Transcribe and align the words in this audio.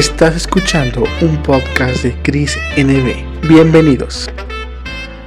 Estás 0.00 0.34
escuchando 0.34 1.04
un 1.20 1.42
podcast 1.42 2.04
de 2.04 2.16
Chris 2.22 2.56
NB. 2.78 3.46
Bienvenidos. 3.46 4.30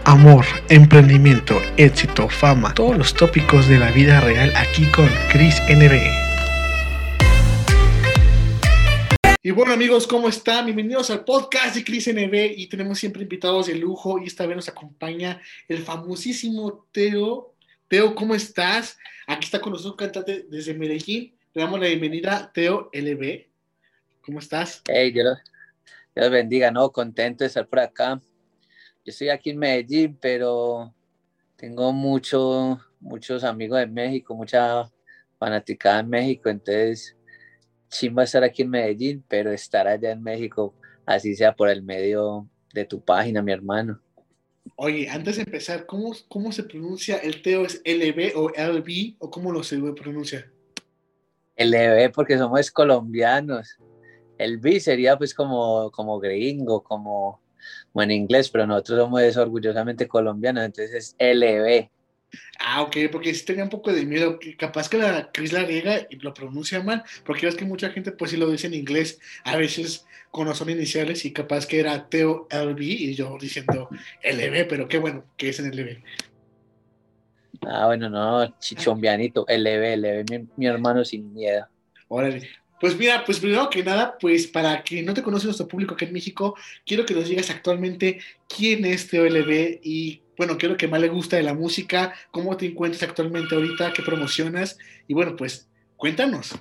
Amor, 0.04 0.46
emprendimiento, 0.68 1.62
éxito, 1.78 2.28
fama, 2.28 2.74
todos 2.74 2.98
los 2.98 3.14
tópicos 3.14 3.68
de 3.68 3.78
la 3.78 3.92
vida 3.92 4.20
real 4.22 4.52
aquí 4.56 4.88
con 4.88 5.08
Chris 5.32 5.62
NB. 5.70 5.94
Y 9.44 9.52
bueno 9.52 9.74
amigos, 9.74 10.08
¿cómo 10.08 10.28
están? 10.28 10.66
Bienvenidos 10.66 11.12
al 11.12 11.24
podcast 11.24 11.76
de 11.76 11.84
Chris 11.84 12.12
NB 12.12 12.58
y 12.58 12.66
tenemos 12.66 12.98
siempre 12.98 13.22
invitados 13.22 13.68
de 13.68 13.76
lujo 13.76 14.20
y 14.24 14.26
esta 14.26 14.48
vez 14.48 14.56
nos 14.56 14.70
acompaña 14.70 15.40
el 15.68 15.84
famosísimo 15.84 16.88
Teo. 16.92 17.54
Teo, 17.88 18.16
¿cómo 18.16 18.34
estás? 18.34 18.98
Aquí 19.28 19.46
está 19.46 19.62
con 19.62 19.74
nosotros 19.74 19.92
un 19.92 19.98
cantante 19.98 20.48
desde 20.50 20.74
Medellín. 20.74 21.36
Le 21.54 21.62
damos 21.62 21.80
la 21.80 21.86
bienvenida 21.86 22.38
a 22.38 22.52
Teo 22.52 22.90
LB. 22.92 23.53
¿Cómo 24.26 24.40
estás? 24.40 24.82
Hey, 24.88 25.12
Dios, 25.12 25.38
Dios 26.16 26.32
bendiga, 26.32 26.72
¿no? 26.72 26.90
Contento 26.94 27.44
de 27.44 27.50
estar 27.50 27.68
por 27.68 27.80
acá. 27.80 28.22
Yo 29.04 29.12
estoy 29.12 29.28
aquí 29.28 29.50
en 29.50 29.60
Medellín, 29.60 30.18
pero 30.22 30.96
tengo 31.58 31.92
mucho, 31.92 32.80
muchos 33.02 33.44
amigos 33.44 33.80
de 33.80 33.88
México, 33.88 34.34
mucha 34.34 34.90
fanaticada 35.38 36.00
en 36.00 36.10
México, 36.10 36.48
entonces 36.48 37.18
chimba 37.90 38.24
estar 38.24 38.46
aquí 38.46 38.62
en 38.62 38.70
Medellín, 38.70 39.26
pero 39.28 39.52
estar 39.52 39.90
allá 39.90 40.12
en 40.12 40.24
México, 40.24 40.74
así 41.06 41.36
sea 41.36 41.54
por 41.54 41.68
el 41.68 41.84
medio 41.84 42.48
de 42.74 42.86
tu 42.86 43.04
página, 43.04 43.42
mi 43.42 43.52
hermano. 43.52 44.00
Oye, 44.78 45.10
antes 45.10 45.36
de 45.36 45.42
empezar, 45.42 45.86
¿cómo, 45.86 46.16
cómo 46.30 46.54
se 46.54 46.64
pronuncia 46.64 47.18
el 47.18 47.42
Teo? 47.42 47.66
¿Es 47.66 47.82
LB 47.84 48.38
o 48.38 48.52
LB 48.52 49.18
o 49.20 49.30
cómo 49.30 49.52
lo 49.52 49.64
se 49.64 49.78
pronuncia? 49.92 50.50
LB 51.58 52.14
porque 52.14 52.38
somos 52.38 52.72
colombianos 52.72 53.78
el 54.38 54.58
B 54.58 54.80
sería 54.80 55.18
pues 55.18 55.34
como, 55.34 55.92
como 55.92 56.20
gringo, 56.20 56.84
como, 56.84 57.42
en 57.96 58.12
inglés, 58.12 58.50
pero 58.50 58.66
nosotros 58.68 59.00
somos 59.00 59.38
orgullosamente 59.38 60.08
colombianos, 60.08 60.66
entonces 60.66 60.94
es 60.94 61.16
LB. 61.20 61.90
Ah, 62.60 62.82
ok, 62.82 62.98
porque 63.12 63.34
sí 63.34 63.46
tenía 63.46 63.64
un 63.64 63.70
poco 63.70 63.94
de 63.94 64.06
miedo, 64.06 64.40
capaz 64.58 64.90
que 64.90 64.98
la 64.98 65.32
Cris 65.32 65.54
la 65.54 65.64
riega 65.64 66.08
y 66.10 66.18
lo 66.18 66.34
pronuncia 66.34 66.82
mal, 66.82 67.04
porque 67.24 67.46
ves 67.46 67.56
que 67.56 67.66
mucha 67.66 67.92
gente 67.92 68.12
pues 68.12 68.32
sí 68.32 68.38
lo 68.38 68.50
dice 68.50 68.68
en 68.68 68.74
inglés, 68.74 69.20
a 69.44 69.56
veces 69.56 70.06
con 70.32 70.48
los 70.48 70.58
son 70.58 70.70
iniciales 70.72 71.26
y 71.26 71.32
capaz 71.32 71.68
que 71.68 71.80
era 71.80 72.10
Teo 72.10 72.48
LB 72.50 72.82
y 72.82 73.14
yo 73.14 73.38
diciendo 73.40 73.88
LB, 74.24 74.68
pero 74.68 74.88
qué 74.88 74.98
bueno 74.98 75.26
que 75.38 75.50
es 75.50 75.60
en 75.60 75.68
LB. 75.68 76.04
Ah, 77.62 77.86
bueno, 77.86 78.10
no, 78.10 78.58
chichombianito, 78.58 79.46
LB, 79.48 79.98
LB, 79.98 80.32
mi, 80.32 80.48
mi 80.58 80.66
hermano 80.66 81.06
sin 81.06 81.32
miedo. 81.34 81.68
Órale, 82.08 82.50
pues 82.80 82.98
mira, 82.98 83.24
pues 83.26 83.40
primero 83.40 83.70
que 83.70 83.84
nada, 83.84 84.18
pues 84.20 84.48
para 84.48 84.84
que 84.84 85.02
no 85.04 85.14
te 85.14 85.24
conoce 85.24 85.46
nuestro 85.46 85.68
público 85.68 85.94
aquí 85.94 86.06
en 86.06 86.14
México, 86.14 86.56
quiero 86.86 87.06
que 87.06 87.14
nos 87.14 87.28
digas 87.28 87.50
actualmente 87.50 88.20
quién 88.48 88.86
es 88.86 89.10
TOLB 89.10 89.80
y 89.82 90.22
bueno, 90.38 90.58
quiero 90.58 90.76
que 90.76 90.88
más 90.88 91.00
le 91.00 91.10
gusta 91.10 91.38
de 91.38 91.44
la 91.44 91.54
música, 91.54 92.14
cómo 92.32 92.58
te 92.58 92.66
encuentras 92.66 93.04
actualmente 93.04 93.56
ahorita, 93.56 93.94
qué 93.94 94.02
promocionas 94.02 94.78
y 95.08 95.14
bueno, 95.14 95.36
pues 95.36 95.70
cuéntanos. 95.96 96.54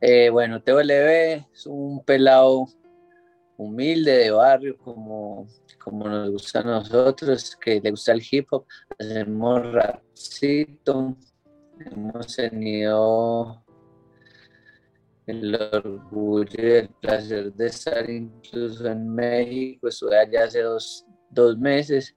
Eh, 0.00 0.30
bueno, 0.30 0.60
TOLB 0.60 1.44
es 1.54 1.66
un 1.66 2.04
pelado 2.04 2.66
humilde 3.56 4.12
de 4.18 4.30
barrio 4.30 4.76
como, 4.76 5.46
como 5.78 6.08
nos 6.08 6.30
gusta 6.30 6.60
a 6.60 6.64
nosotros, 6.64 7.56
que 7.56 7.80
le 7.80 7.90
gusta 7.90 8.12
el 8.12 8.22
hip 8.28 8.48
hop, 8.50 8.66
hacemos 8.98 9.72
rapcito, 9.72 11.16
hemos 11.78 12.36
tenido 12.36 13.61
el 15.26 15.54
orgullo 15.54 16.50
y 16.52 16.70
el 16.70 16.88
placer 16.88 17.52
de 17.52 17.66
estar 17.66 18.08
incluso 18.08 18.86
en 18.86 19.08
México. 19.14 19.88
Estuve 19.88 20.18
allá 20.18 20.44
hace 20.44 20.62
dos, 20.62 21.06
meses, 21.58 22.14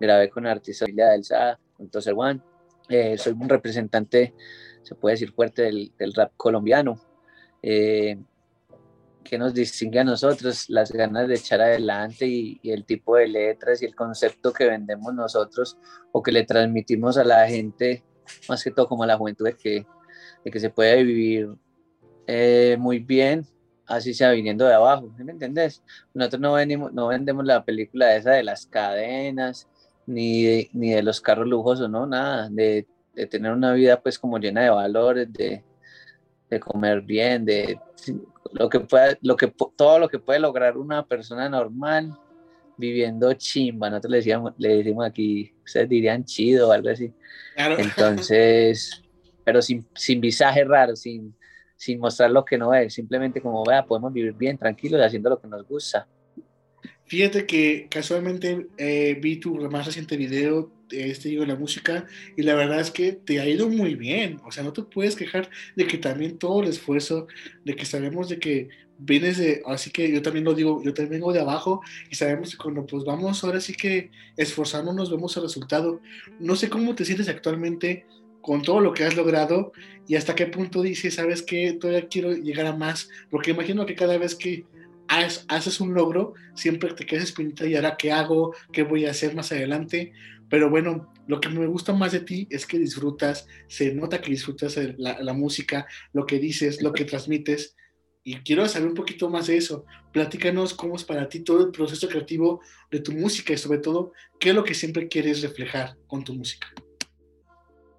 grabé 0.00 0.30
con 0.30 0.46
artistas 0.46 0.88
del 0.94 1.24
SAD, 1.24 1.56
con 1.76 1.90
Toser 1.90 2.14
One. 2.16 2.40
Eh, 2.88 3.18
soy 3.18 3.32
un 3.32 3.48
representante, 3.48 4.34
se 4.82 4.94
puede 4.94 5.14
decir, 5.14 5.32
fuerte 5.32 5.62
del, 5.62 6.14
rap 6.14 6.32
colombiano. 6.36 7.00
Eh, 7.62 8.16
que 9.24 9.38
nos 9.38 9.52
distingue 9.52 9.98
a 9.98 10.04
nosotros, 10.04 10.66
las 10.68 10.92
ganas 10.92 11.26
de 11.26 11.34
echar 11.34 11.60
adelante 11.60 12.28
y, 12.28 12.60
el 12.62 12.84
tipo 12.84 13.16
de 13.16 13.26
letras 13.26 13.82
y 13.82 13.84
el 13.84 13.94
concepto 13.96 14.52
que 14.52 14.66
vendemos 14.66 15.12
nosotros 15.12 15.76
o 16.12 16.22
que 16.22 16.30
le 16.30 16.44
transmitimos 16.44 17.18
a 17.18 17.24
la 17.24 17.48
gente, 17.48 18.04
más 18.48 18.62
que 18.62 18.70
todo 18.70 18.86
como 18.86 19.02
a 19.02 19.06
la 19.08 19.16
juventud, 19.16 19.46
de 19.46 19.54
que, 19.54 19.84
de 20.44 20.50
que 20.52 20.60
se 20.60 20.70
puede 20.70 21.02
vivir 21.02 21.48
eh, 22.26 22.76
muy 22.78 22.98
bien, 22.98 23.46
así 23.86 24.14
sea 24.14 24.32
viniendo 24.32 24.66
de 24.66 24.74
abajo, 24.74 25.12
¿me 25.18 25.32
entiendes? 25.32 25.82
Nosotros 26.12 26.40
no, 26.40 26.54
venimos, 26.54 26.92
no 26.92 27.08
vendemos 27.08 27.44
la 27.44 27.64
película 27.64 28.16
esa 28.16 28.32
de 28.32 28.42
las 28.42 28.66
cadenas, 28.66 29.68
ni 30.06 30.44
de, 30.44 30.70
ni 30.72 30.90
de 30.90 31.02
los 31.02 31.20
carros 31.20 31.46
lujosos, 31.46 31.88
no, 31.88 32.06
nada, 32.06 32.48
de, 32.50 32.86
de, 33.14 33.26
tener 33.26 33.52
una 33.52 33.72
vida 33.72 34.00
pues 34.00 34.18
como 34.18 34.38
llena 34.38 34.62
de 34.62 34.70
valores, 34.70 35.32
de, 35.32 35.64
de 36.50 36.60
comer 36.60 37.02
bien, 37.02 37.44
de 37.44 37.78
lo 38.52 38.68
que 38.68 38.80
pueda, 38.80 39.16
lo 39.22 39.36
que, 39.36 39.52
todo 39.76 39.98
lo 39.98 40.08
que 40.08 40.18
puede 40.18 40.40
lograr 40.40 40.76
una 40.76 41.06
persona 41.06 41.48
normal 41.48 42.16
viviendo 42.76 43.32
chimba, 43.34 43.88
nosotros 43.88 44.10
le, 44.10 44.16
decíamos, 44.18 44.52
le 44.58 44.76
decimos 44.76 45.06
aquí, 45.06 45.52
ustedes 45.64 45.88
dirían 45.88 46.24
chido 46.24 46.68
o 46.68 46.72
algo 46.72 46.90
así. 46.90 47.12
Entonces, 47.56 49.02
pero 49.44 49.62
sin, 49.62 49.86
sin 49.94 50.20
visaje 50.20 50.62
raro, 50.64 50.94
sin, 50.94 51.34
sin 51.76 52.00
mostrar 52.00 52.30
lo 52.30 52.44
que 52.44 52.58
no 52.58 52.74
es, 52.74 52.94
simplemente 52.94 53.40
como, 53.40 53.64
vea, 53.64 53.84
podemos 53.84 54.12
vivir 54.12 54.32
bien, 54.32 54.58
tranquilos, 54.58 55.00
haciendo 55.00 55.30
lo 55.30 55.40
que 55.40 55.48
nos 55.48 55.66
gusta. 55.66 56.06
Fíjate 57.06 57.46
que 57.46 57.86
casualmente 57.88 58.66
eh, 58.78 59.16
vi 59.20 59.36
tu 59.36 59.54
más 59.70 59.86
reciente 59.86 60.16
video, 60.16 60.72
este 60.90 61.28
digo, 61.28 61.44
la 61.44 61.54
música, 61.54 62.06
y 62.36 62.42
la 62.42 62.54
verdad 62.54 62.80
es 62.80 62.90
que 62.90 63.12
te 63.12 63.40
ha 63.40 63.46
ido 63.46 63.68
muy 63.68 63.94
bien. 63.94 64.40
O 64.44 64.50
sea, 64.50 64.64
no 64.64 64.72
te 64.72 64.82
puedes 64.82 65.14
quejar 65.14 65.48
de 65.76 65.86
que 65.86 65.98
también 65.98 66.38
todo 66.38 66.62
el 66.62 66.68
esfuerzo, 66.68 67.28
de 67.64 67.76
que 67.76 67.84
sabemos 67.84 68.28
de 68.28 68.40
que 68.40 68.68
vienes 68.98 69.38
de, 69.38 69.62
así 69.66 69.90
que 69.90 70.10
yo 70.10 70.22
también 70.22 70.44
lo 70.44 70.54
digo, 70.54 70.82
yo 70.82 70.94
también 70.94 71.20
vengo 71.20 71.32
de 71.32 71.40
abajo 71.40 71.80
y 72.10 72.14
sabemos 72.14 72.50
que 72.50 72.56
cuando 72.56 72.86
pues 72.86 73.04
vamos 73.04 73.44
ahora 73.44 73.60
sí 73.60 73.74
que 73.74 74.10
esforzándonos 74.36 75.10
vemos 75.10 75.36
el 75.36 75.44
resultado. 75.44 76.00
No 76.40 76.56
sé 76.56 76.68
cómo 76.68 76.94
te 76.94 77.04
sientes 77.04 77.28
actualmente 77.28 78.06
con 78.46 78.62
todo 78.62 78.78
lo 78.80 78.94
que 78.94 79.02
has 79.02 79.16
logrado 79.16 79.72
y 80.06 80.14
hasta 80.14 80.36
qué 80.36 80.46
punto 80.46 80.80
dices, 80.80 81.14
sabes 81.14 81.42
que 81.42 81.72
todavía 81.72 82.06
quiero 82.06 82.32
llegar 82.32 82.66
a 82.66 82.76
más, 82.76 83.10
porque 83.28 83.50
imagino 83.50 83.84
que 83.86 83.96
cada 83.96 84.18
vez 84.18 84.36
que 84.36 84.64
haces 85.08 85.80
un 85.80 85.94
logro, 85.94 86.34
siempre 86.54 86.94
te 86.94 87.04
quedas 87.04 87.24
espinita 87.24 87.66
y 87.66 87.74
ahora 87.74 87.96
qué 87.96 88.12
hago, 88.12 88.54
qué 88.72 88.84
voy 88.84 89.04
a 89.04 89.10
hacer 89.10 89.34
más 89.34 89.50
adelante, 89.50 90.12
pero 90.48 90.70
bueno, 90.70 91.12
lo 91.26 91.40
que 91.40 91.48
me 91.48 91.66
gusta 91.66 91.92
más 91.92 92.12
de 92.12 92.20
ti 92.20 92.46
es 92.48 92.66
que 92.66 92.78
disfrutas, 92.78 93.48
se 93.66 93.92
nota 93.92 94.20
que 94.20 94.30
disfrutas 94.30 94.78
la, 94.96 95.20
la 95.20 95.32
música, 95.32 95.88
lo 96.12 96.24
que 96.24 96.38
dices, 96.38 96.80
lo 96.80 96.92
que 96.92 97.04
transmites, 97.04 97.74
y 98.22 98.36
quiero 98.36 98.68
saber 98.68 98.88
un 98.88 98.94
poquito 98.94 99.28
más 99.28 99.48
de 99.48 99.56
eso. 99.56 99.84
Platícanos 100.12 100.72
cómo 100.74 100.94
es 100.94 101.02
para 101.02 101.28
ti 101.28 101.40
todo 101.40 101.64
el 101.64 101.72
proceso 101.72 102.08
creativo 102.08 102.60
de 102.92 103.00
tu 103.00 103.10
música 103.10 103.52
y 103.52 103.58
sobre 103.58 103.80
todo, 103.80 104.12
qué 104.38 104.50
es 104.50 104.54
lo 104.54 104.62
que 104.62 104.74
siempre 104.74 105.08
quieres 105.08 105.42
reflejar 105.42 105.96
con 106.06 106.22
tu 106.22 106.32
música 106.32 106.68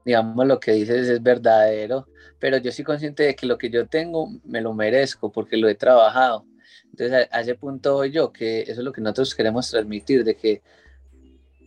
digamos, 0.07 0.47
lo 0.47 0.57
que 0.57 0.71
dices 0.71 1.09
es 1.09 1.21
verdadero, 1.21 2.07
pero 2.39 2.55
yo 2.55 2.71
soy 2.71 2.85
consciente 2.85 3.23
de 3.23 3.35
que 3.35 3.45
lo 3.45 3.57
que 3.57 3.69
yo 3.69 3.87
tengo 3.87 4.29
me 4.45 4.61
lo 4.61 4.73
merezco 4.73 5.33
porque 5.33 5.57
lo 5.57 5.67
he 5.67 5.75
trabajado. 5.75 6.45
Entonces, 6.85 7.27
a, 7.29 7.41
ese 7.41 7.55
punto 7.55 7.95
voy 7.95 8.11
yo, 8.11 8.31
que 8.31 8.61
eso 8.61 8.71
es 8.71 8.77
lo 8.77 8.93
que 8.93 9.01
nosotros 9.01 9.35
queremos 9.35 9.69
transmitir, 9.69 10.23
de 10.23 10.37
que 10.37 10.61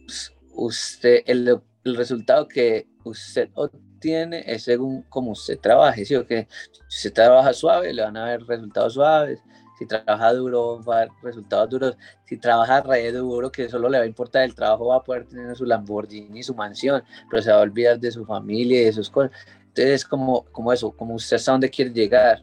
pues, 0.06 0.32
usted, 0.54 1.22
el, 1.26 1.60
el 1.84 1.96
resultado 1.96 2.48
que 2.48 2.86
usted 3.04 3.50
obtiene 3.52 4.42
es 4.46 4.62
según 4.62 5.02
cómo 5.02 5.32
usted 5.32 5.58
trabaje, 5.58 6.06
¿sí 6.06 6.14
o 6.14 6.26
que 6.26 6.48
Si 6.88 7.08
usted 7.08 7.12
trabaja 7.12 7.52
suave, 7.52 7.92
le 7.92 8.00
van 8.00 8.16
a 8.16 8.24
ver 8.24 8.40
resultados 8.44 8.94
suaves, 8.94 9.38
si 9.80 9.86
trabaja 9.86 10.34
duro 10.34 10.84
va 10.84 10.94
a 10.94 10.98
haber 10.98 11.12
resultados 11.22 11.70
duros, 11.70 11.96
si 12.26 12.36
trabaja 12.36 12.82
re 12.82 13.10
duro, 13.12 13.50
que 13.50 13.66
solo 13.66 13.88
le 13.88 13.96
va 13.96 14.04
a 14.04 14.06
importar 14.06 14.42
el 14.42 14.54
trabajo, 14.54 14.88
va 14.88 14.96
a 14.96 15.02
poder 15.02 15.24
tener 15.24 15.56
su 15.56 15.64
Lamborghini, 15.64 16.42
su 16.42 16.54
mansión, 16.54 17.02
pero 17.30 17.42
se 17.42 17.50
va 17.50 17.56
a 17.56 17.60
olvidar 17.62 17.98
de 17.98 18.12
su 18.12 18.26
familia 18.26 18.82
y 18.82 18.84
de 18.84 18.92
sus 18.92 19.08
cosas. 19.08 19.32
Entonces 19.68 19.94
es 19.94 20.04
como, 20.04 20.44
como 20.52 20.70
eso, 20.70 20.90
como 20.90 21.14
usted 21.14 21.38
está 21.38 21.52
donde 21.52 21.70
quiere 21.70 21.90
llegar. 21.92 22.42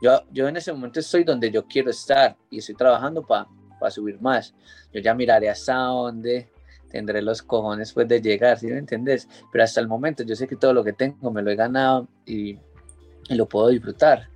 Yo, 0.00 0.22
yo 0.30 0.46
en 0.46 0.58
ese 0.58 0.72
momento 0.72 1.00
estoy 1.00 1.24
donde 1.24 1.50
yo 1.50 1.66
quiero 1.66 1.90
estar 1.90 2.36
y 2.50 2.58
estoy 2.58 2.76
trabajando 2.76 3.26
para 3.26 3.90
subir 3.90 4.20
más. 4.20 4.54
Yo 4.92 5.00
ya 5.00 5.12
miraré 5.12 5.50
hasta 5.50 5.74
dónde 5.74 6.52
tendré 6.88 7.20
los 7.20 7.42
cojones 7.42 7.92
pues 7.92 8.06
de 8.06 8.22
llegar, 8.22 8.60
¿sí 8.60 8.68
me 8.68 8.78
entiendes? 8.78 9.28
Pero 9.50 9.64
hasta 9.64 9.80
el 9.80 9.88
momento 9.88 10.22
yo 10.22 10.36
sé 10.36 10.46
que 10.46 10.54
todo 10.54 10.72
lo 10.72 10.84
que 10.84 10.92
tengo 10.92 11.32
me 11.32 11.42
lo 11.42 11.50
he 11.50 11.56
ganado 11.56 12.06
y, 12.24 12.60
y 13.28 13.34
lo 13.34 13.46
puedo 13.46 13.66
disfrutar 13.68 14.28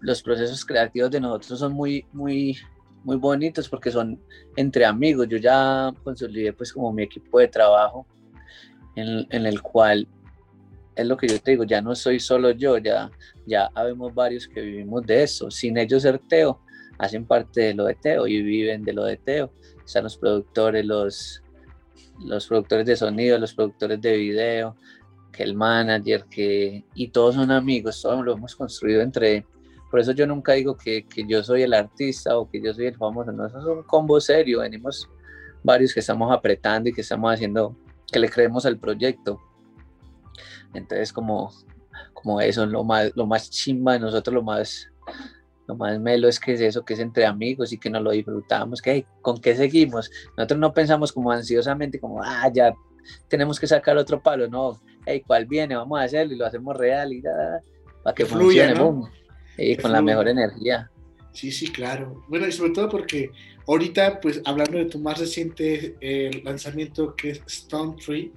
los 0.00 0.22
procesos 0.22 0.64
creativos 0.64 1.10
de 1.10 1.20
nosotros 1.20 1.58
son 1.58 1.72
muy, 1.72 2.04
muy, 2.12 2.58
muy 3.04 3.16
bonitos 3.16 3.68
porque 3.68 3.90
son 3.90 4.20
entre 4.56 4.84
amigos. 4.84 5.28
Yo 5.28 5.38
ya 5.38 5.92
consolidé 6.02 6.52
pues 6.52 6.72
como 6.72 6.92
mi 6.92 7.04
equipo 7.04 7.38
de 7.38 7.48
trabajo 7.48 8.06
en, 8.96 9.26
en, 9.30 9.46
el 9.46 9.62
cual 9.62 10.08
es 10.96 11.06
lo 11.06 11.16
que 11.16 11.28
yo 11.28 11.40
te 11.40 11.52
digo, 11.52 11.64
ya 11.64 11.80
no 11.80 11.94
soy 11.94 12.18
solo 12.18 12.50
yo, 12.50 12.78
ya 12.78 13.10
ya 13.46 13.70
habemos 13.74 14.12
varios 14.12 14.48
que 14.48 14.60
vivimos 14.60 15.06
de 15.06 15.22
eso. 15.22 15.50
Sin 15.50 15.78
ellos 15.78 16.02
ser 16.02 16.18
Teo, 16.18 16.60
hacen 16.98 17.24
parte 17.24 17.60
de 17.60 17.74
lo 17.74 17.84
de 17.84 17.94
Teo 17.94 18.26
y 18.26 18.42
viven 18.42 18.82
de 18.82 18.92
lo 18.92 19.04
de 19.04 19.16
Teo. 19.16 19.52
Están 19.84 20.04
los 20.04 20.18
productores, 20.18 20.84
los, 20.84 21.42
los 22.18 22.46
productores 22.46 22.86
de 22.86 22.96
sonido, 22.96 23.38
los 23.38 23.54
productores 23.54 24.00
de 24.00 24.16
video, 24.16 24.76
que 25.36 25.42
el 25.42 25.54
manager, 25.54 26.24
que, 26.24 26.84
y 26.94 27.08
todos 27.08 27.34
son 27.34 27.50
amigos, 27.50 28.00
todos 28.00 28.24
lo 28.24 28.32
hemos 28.32 28.56
construido 28.56 29.02
entre, 29.02 29.46
por 29.90 30.00
eso 30.00 30.12
yo 30.12 30.26
nunca 30.26 30.52
digo 30.52 30.76
que, 30.76 31.04
que 31.06 31.26
yo 31.26 31.42
soy 31.42 31.62
el 31.62 31.74
artista 31.74 32.38
o 32.38 32.48
que 32.48 32.60
yo 32.60 32.72
soy 32.72 32.86
el 32.86 32.96
famoso, 32.96 33.32
no, 33.32 33.46
eso 33.46 33.58
es 33.58 33.64
un 33.64 33.82
combo 33.82 34.20
serio, 34.20 34.60
venimos 34.60 35.08
varios 35.62 35.92
que 35.92 36.00
estamos 36.00 36.32
apretando 36.32 36.88
y 36.88 36.92
que 36.92 37.02
estamos 37.02 37.32
haciendo, 37.32 37.76
que 38.10 38.18
le 38.18 38.28
creemos 38.28 38.64
al 38.66 38.78
proyecto. 38.78 39.40
Entonces 40.74 41.12
como, 41.12 41.52
como 42.14 42.40
eso, 42.40 42.64
lo 42.66 42.84
más, 42.84 43.12
lo 43.14 43.26
más 43.26 43.50
chimba 43.50 43.94
de 43.94 44.00
nosotros, 44.00 44.34
lo 44.34 44.42
más 44.42 44.88
lo 45.66 45.74
más 45.74 45.98
melo 45.98 46.28
es 46.28 46.38
que 46.38 46.52
es 46.52 46.60
eso, 46.60 46.84
que 46.84 46.94
es 46.94 47.00
entre 47.00 47.26
amigos 47.26 47.72
y 47.72 47.78
que 47.78 47.90
nos 47.90 48.02
lo 48.02 48.12
disfrutamos, 48.12 48.80
que 48.80 49.04
con 49.20 49.40
qué 49.40 49.56
seguimos. 49.56 50.10
Nosotros 50.36 50.60
no 50.60 50.72
pensamos 50.72 51.12
como 51.12 51.32
ansiosamente, 51.32 51.98
como, 51.98 52.22
ah, 52.22 52.48
ya 52.52 52.72
tenemos 53.28 53.58
que 53.58 53.66
sacar 53.66 53.96
otro 53.96 54.22
palo, 54.22 54.48
no, 54.48 54.80
hey, 55.06 55.22
¿cuál 55.26 55.46
viene? 55.46 55.76
Vamos 55.76 55.98
a 56.00 56.02
hacerlo 56.02 56.34
y 56.34 56.36
lo 56.36 56.46
hacemos 56.46 56.76
real 56.76 57.12
y 57.12 57.22
da, 57.22 57.60
para 58.02 58.14
que, 58.14 58.26
funcione, 58.26 58.74
y 59.56 59.76
con 59.76 59.92
la 59.92 60.02
mejor 60.02 60.28
energía. 60.28 60.90
Sí, 61.32 61.52
sí, 61.52 61.70
claro. 61.70 62.24
Bueno, 62.28 62.46
y 62.46 62.52
sobre 62.52 62.72
todo 62.72 62.88
porque 62.88 63.30
ahorita, 63.66 64.20
pues 64.20 64.40
hablando 64.44 64.78
de 64.78 64.86
tu 64.86 64.98
más 64.98 65.18
reciente 65.18 65.96
eh, 66.00 66.42
lanzamiento 66.44 67.14
que 67.14 67.30
es 67.30 67.42
Stone 67.46 67.96
Tree, 68.04 68.32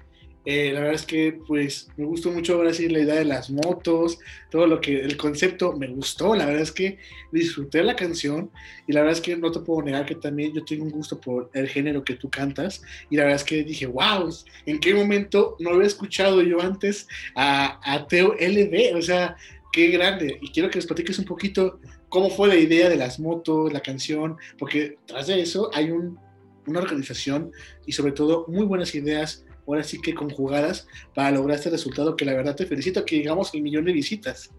eh, 0.52 0.72
la 0.74 0.80
verdad 0.80 0.96
es 0.96 1.06
que 1.06 1.40
pues 1.46 1.90
me 1.96 2.06
gustó 2.06 2.32
mucho 2.32 2.56
ahora 2.56 2.74
sí 2.74 2.90
la 2.90 2.98
idea 2.98 3.14
de 3.14 3.24
las 3.24 3.52
motos, 3.52 4.18
todo 4.50 4.66
lo 4.66 4.82
que, 4.82 5.00
el 5.00 5.16
concepto 5.16 5.74
me 5.74 5.86
gustó, 5.90 6.34
la 6.34 6.48
verdad 6.48 6.64
es 6.64 6.72
que 6.72 6.98
disfruté 7.32 7.84
la 7.84 7.96
canción 7.96 8.50
y 8.88 8.94
la 8.94 9.02
verdad 9.02 9.18
es 9.18 9.22
que 9.22 9.38
no 9.38 9.52
te 9.52 9.60
puedo 9.60 9.84
negar 9.84 10.08
que 10.08 10.16
también 10.16 10.52
yo 10.52 10.66
tengo 10.66 10.86
un 10.86 10.90
gusto 10.90 11.22
por 11.22 11.52
el 11.54 11.68
género 11.68 12.04
que 12.04 12.16
tú 12.16 12.32
cantas 12.32 12.82
y 13.12 13.18
la 13.18 13.26
verdad 13.26 13.42
es 13.42 13.44
que 13.44 13.64
dije, 13.64 13.86
wow, 13.86 14.28
¿en 14.66 14.80
qué 14.80 14.92
momento 14.96 15.56
no 15.60 15.70
había 15.70 15.86
escuchado 15.86 16.42
yo 16.42 16.60
antes 16.60 17.08
a, 17.36 17.80
a 17.84 18.08
Teo 18.08 18.34
LB? 18.34 18.98
O 18.98 19.04
sea, 19.04 19.38
qué 19.72 19.90
grande. 19.90 20.40
Y 20.42 20.50
quiero 20.50 20.72
que 20.72 20.80
les 20.80 20.88
platiques 20.88 21.20
un 21.20 21.26
poquito 21.26 21.80
cómo 22.10 22.32
fue 22.32 22.48
la 22.48 22.56
idea 22.56 22.90
de 22.90 22.96
las 22.98 23.20
motos, 23.20 23.72
la 23.72 23.82
canción, 23.82 24.36
porque 24.58 24.98
tras 25.06 25.28
de 25.28 25.42
eso 25.42 25.70
hay 25.76 25.92
un, 25.92 26.18
una 26.66 26.80
organización 26.80 27.52
y 27.86 27.92
sobre 27.92 28.14
todo 28.14 28.46
muy 28.48 28.66
buenas 28.66 28.96
ideas 28.96 29.46
ahora 29.70 29.84
sí 29.84 30.02
que 30.02 30.14
conjugadas 30.14 30.88
para 31.14 31.32
lograr 31.32 31.58
este 31.58 31.70
resultado 31.70 32.16
que 32.16 32.26
la 32.26 32.34
verdad 32.34 32.56
te 32.56 32.66
felicito 32.66 33.06
que 33.06 33.18
llegamos 33.18 33.54
al 33.54 33.62
millón 33.62 33.86
de 33.86 33.94
visitas. 33.94 34.50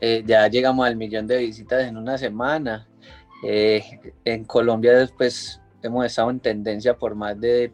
Eh, 0.00 0.22
ya 0.26 0.46
llegamos 0.48 0.86
al 0.86 0.96
millón 0.96 1.26
de 1.26 1.38
visitas 1.38 1.84
en 1.84 1.96
una 1.96 2.18
semana. 2.18 2.88
Eh, 3.44 3.82
en 4.24 4.44
Colombia 4.44 4.94
después 4.94 5.60
hemos 5.82 6.06
estado 6.06 6.30
en 6.30 6.40
tendencia 6.40 6.96
por 6.96 7.14
más 7.14 7.38
de 7.40 7.72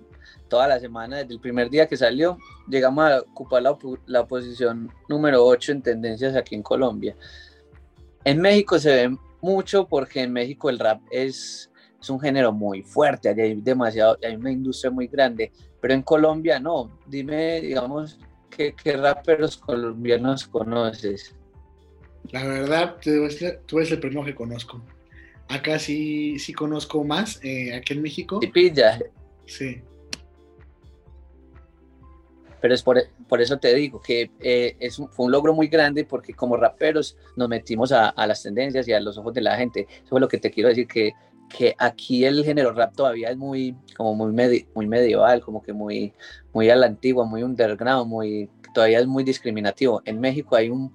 toda 0.48 0.68
la 0.68 0.78
semana, 0.78 1.18
desde 1.18 1.32
el 1.32 1.40
primer 1.40 1.70
día 1.70 1.86
que 1.86 1.96
salió, 1.96 2.36
llegamos 2.68 3.10
a 3.10 3.20
ocupar 3.20 3.62
la, 3.62 3.74
la 4.06 4.26
posición 4.26 4.92
número 5.08 5.42
8 5.44 5.72
en 5.72 5.82
tendencias 5.82 6.36
aquí 6.36 6.54
en 6.54 6.62
Colombia. 6.62 7.16
En 8.22 8.38
México 8.38 8.78
se 8.78 9.08
ve 9.08 9.16
mucho 9.40 9.88
porque 9.88 10.20
en 10.20 10.32
México 10.32 10.68
el 10.68 10.78
rap 10.78 11.00
es, 11.10 11.70
es 11.98 12.10
un 12.10 12.20
género 12.20 12.52
muy 12.52 12.82
fuerte, 12.82 13.30
hay 13.30 13.54
demasiado, 13.62 14.18
hay 14.22 14.36
una 14.36 14.52
industria 14.52 14.90
muy 14.90 15.06
grande, 15.06 15.52
pero 15.82 15.94
en 15.94 16.02
Colombia 16.02 16.60
no. 16.60 16.96
Dime, 17.06 17.60
digamos, 17.60 18.18
¿qué, 18.48 18.72
qué 18.72 18.96
raperos 18.96 19.56
colombianos 19.56 20.46
conoces? 20.46 21.34
La 22.30 22.46
verdad, 22.46 22.96
tú 23.66 23.78
eres 23.78 23.90
el 23.90 23.98
primero 23.98 24.24
que 24.24 24.34
conozco. 24.34 24.80
Acá 25.48 25.80
sí, 25.80 26.38
sí 26.38 26.52
conozco 26.52 27.02
más, 27.02 27.40
eh, 27.42 27.74
aquí 27.74 27.94
en 27.94 28.02
México. 28.02 28.38
¿Y 28.40 28.46
pilla? 28.46 29.00
Sí. 29.44 29.82
Pero 32.60 32.74
es 32.74 32.82
por, 32.84 33.02
por 33.28 33.42
eso 33.42 33.58
te 33.58 33.74
digo 33.74 34.00
que 34.00 34.30
eh, 34.38 34.76
es 34.78 34.96
fue 34.96 35.26
un 35.26 35.32
logro 35.32 35.52
muy 35.52 35.66
grande 35.66 36.04
porque 36.04 36.32
como 36.32 36.56
raperos 36.56 37.16
nos 37.34 37.48
metimos 37.48 37.90
a, 37.90 38.10
a, 38.10 38.24
las 38.28 38.40
tendencias 38.44 38.86
y 38.86 38.92
a 38.92 39.00
los 39.00 39.18
ojos 39.18 39.34
de 39.34 39.40
la 39.40 39.56
gente. 39.56 39.88
Eso 40.04 40.14
es 40.14 40.20
lo 40.20 40.28
que 40.28 40.38
te 40.38 40.52
quiero 40.52 40.68
decir, 40.68 40.86
que 40.86 41.12
que 41.52 41.74
aquí 41.78 42.24
el 42.24 42.44
género 42.44 42.72
rap 42.72 42.94
todavía 42.94 43.30
es 43.30 43.36
muy, 43.36 43.76
como 43.96 44.14
muy, 44.14 44.66
muy 44.74 44.86
medieval, 44.86 45.40
como 45.40 45.62
que 45.62 45.72
muy, 45.72 46.12
muy 46.52 46.70
a 46.70 46.76
la 46.76 46.86
antigua, 46.86 47.24
muy 47.24 47.42
underground, 47.42 48.08
muy, 48.08 48.48
todavía 48.74 49.00
es 49.00 49.06
muy 49.06 49.22
discriminativo. 49.22 50.02
En 50.04 50.18
México 50.18 50.56
hay 50.56 50.70
un, 50.70 50.92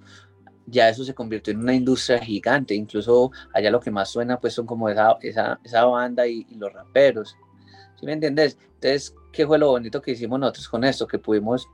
ya 0.65 0.89
eso 0.89 1.03
se 1.03 1.13
convirtió 1.13 1.53
en 1.53 1.59
una 1.59 1.73
industria 1.73 2.19
gigante, 2.19 2.73
incluso 2.73 3.31
allá 3.53 3.69
lo 3.69 3.79
que 3.79 3.91
más 3.91 4.09
suena 4.09 4.39
pues 4.39 4.53
son 4.53 4.65
como 4.65 4.89
esa, 4.89 5.17
esa, 5.21 5.59
esa 5.63 5.85
banda 5.85 6.27
y, 6.27 6.45
y, 6.49 6.55
los 6.55 6.73
raperos. 6.73 7.37
¿Sí 7.99 8.05
me 8.05 8.13
entiendes? 8.13 8.57
Entonces, 8.75 9.15
¿qué 9.31 9.45
fue 9.45 9.57
lo 9.57 9.69
bonito 9.69 10.01
que 10.01 10.11
hicimos 10.11 10.39
nosotros 10.39 10.67
con 10.69 10.83
esto? 10.83 11.07
Que 11.07 11.19
pudimos 11.19 11.67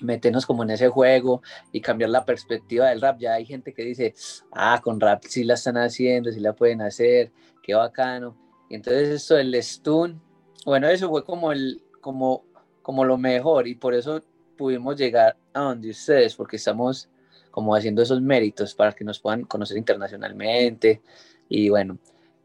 meternos 0.00 0.46
como 0.46 0.62
en 0.62 0.70
ese 0.70 0.88
juego 0.88 1.42
y 1.70 1.80
cambiar 1.80 2.10
la 2.10 2.24
perspectiva 2.24 2.88
del 2.88 3.00
rap. 3.00 3.18
Ya 3.18 3.34
hay 3.34 3.46
gente 3.46 3.72
que 3.72 3.84
dice, 3.84 4.14
ah, 4.52 4.80
con 4.82 5.00
rap 5.00 5.22
sí 5.28 5.44
la 5.44 5.54
están 5.54 5.76
haciendo, 5.76 6.32
sí 6.32 6.40
la 6.40 6.52
pueden 6.52 6.82
hacer, 6.82 7.32
qué 7.62 7.74
bacano. 7.74 8.36
Y 8.68 8.74
entonces 8.74 9.08
esto 9.08 9.34
del 9.34 9.54
stun, 9.62 10.20
bueno, 10.64 10.88
eso 10.88 11.08
fue 11.08 11.24
como, 11.24 11.52
el, 11.52 11.82
como, 12.00 12.44
como 12.82 13.04
lo 13.04 13.16
mejor 13.16 13.66
y 13.68 13.74
por 13.74 13.94
eso 13.94 14.22
pudimos 14.56 14.96
llegar 14.96 15.36
a 15.52 15.60
donde 15.60 15.90
ustedes, 15.90 16.34
porque 16.34 16.56
estamos 16.56 17.08
como 17.50 17.74
haciendo 17.74 18.02
esos 18.02 18.20
méritos 18.20 18.74
para 18.74 18.92
que 18.92 19.04
nos 19.04 19.20
puedan 19.20 19.44
conocer 19.44 19.76
internacionalmente 19.76 21.02
y 21.48 21.68
bueno. 21.68 21.98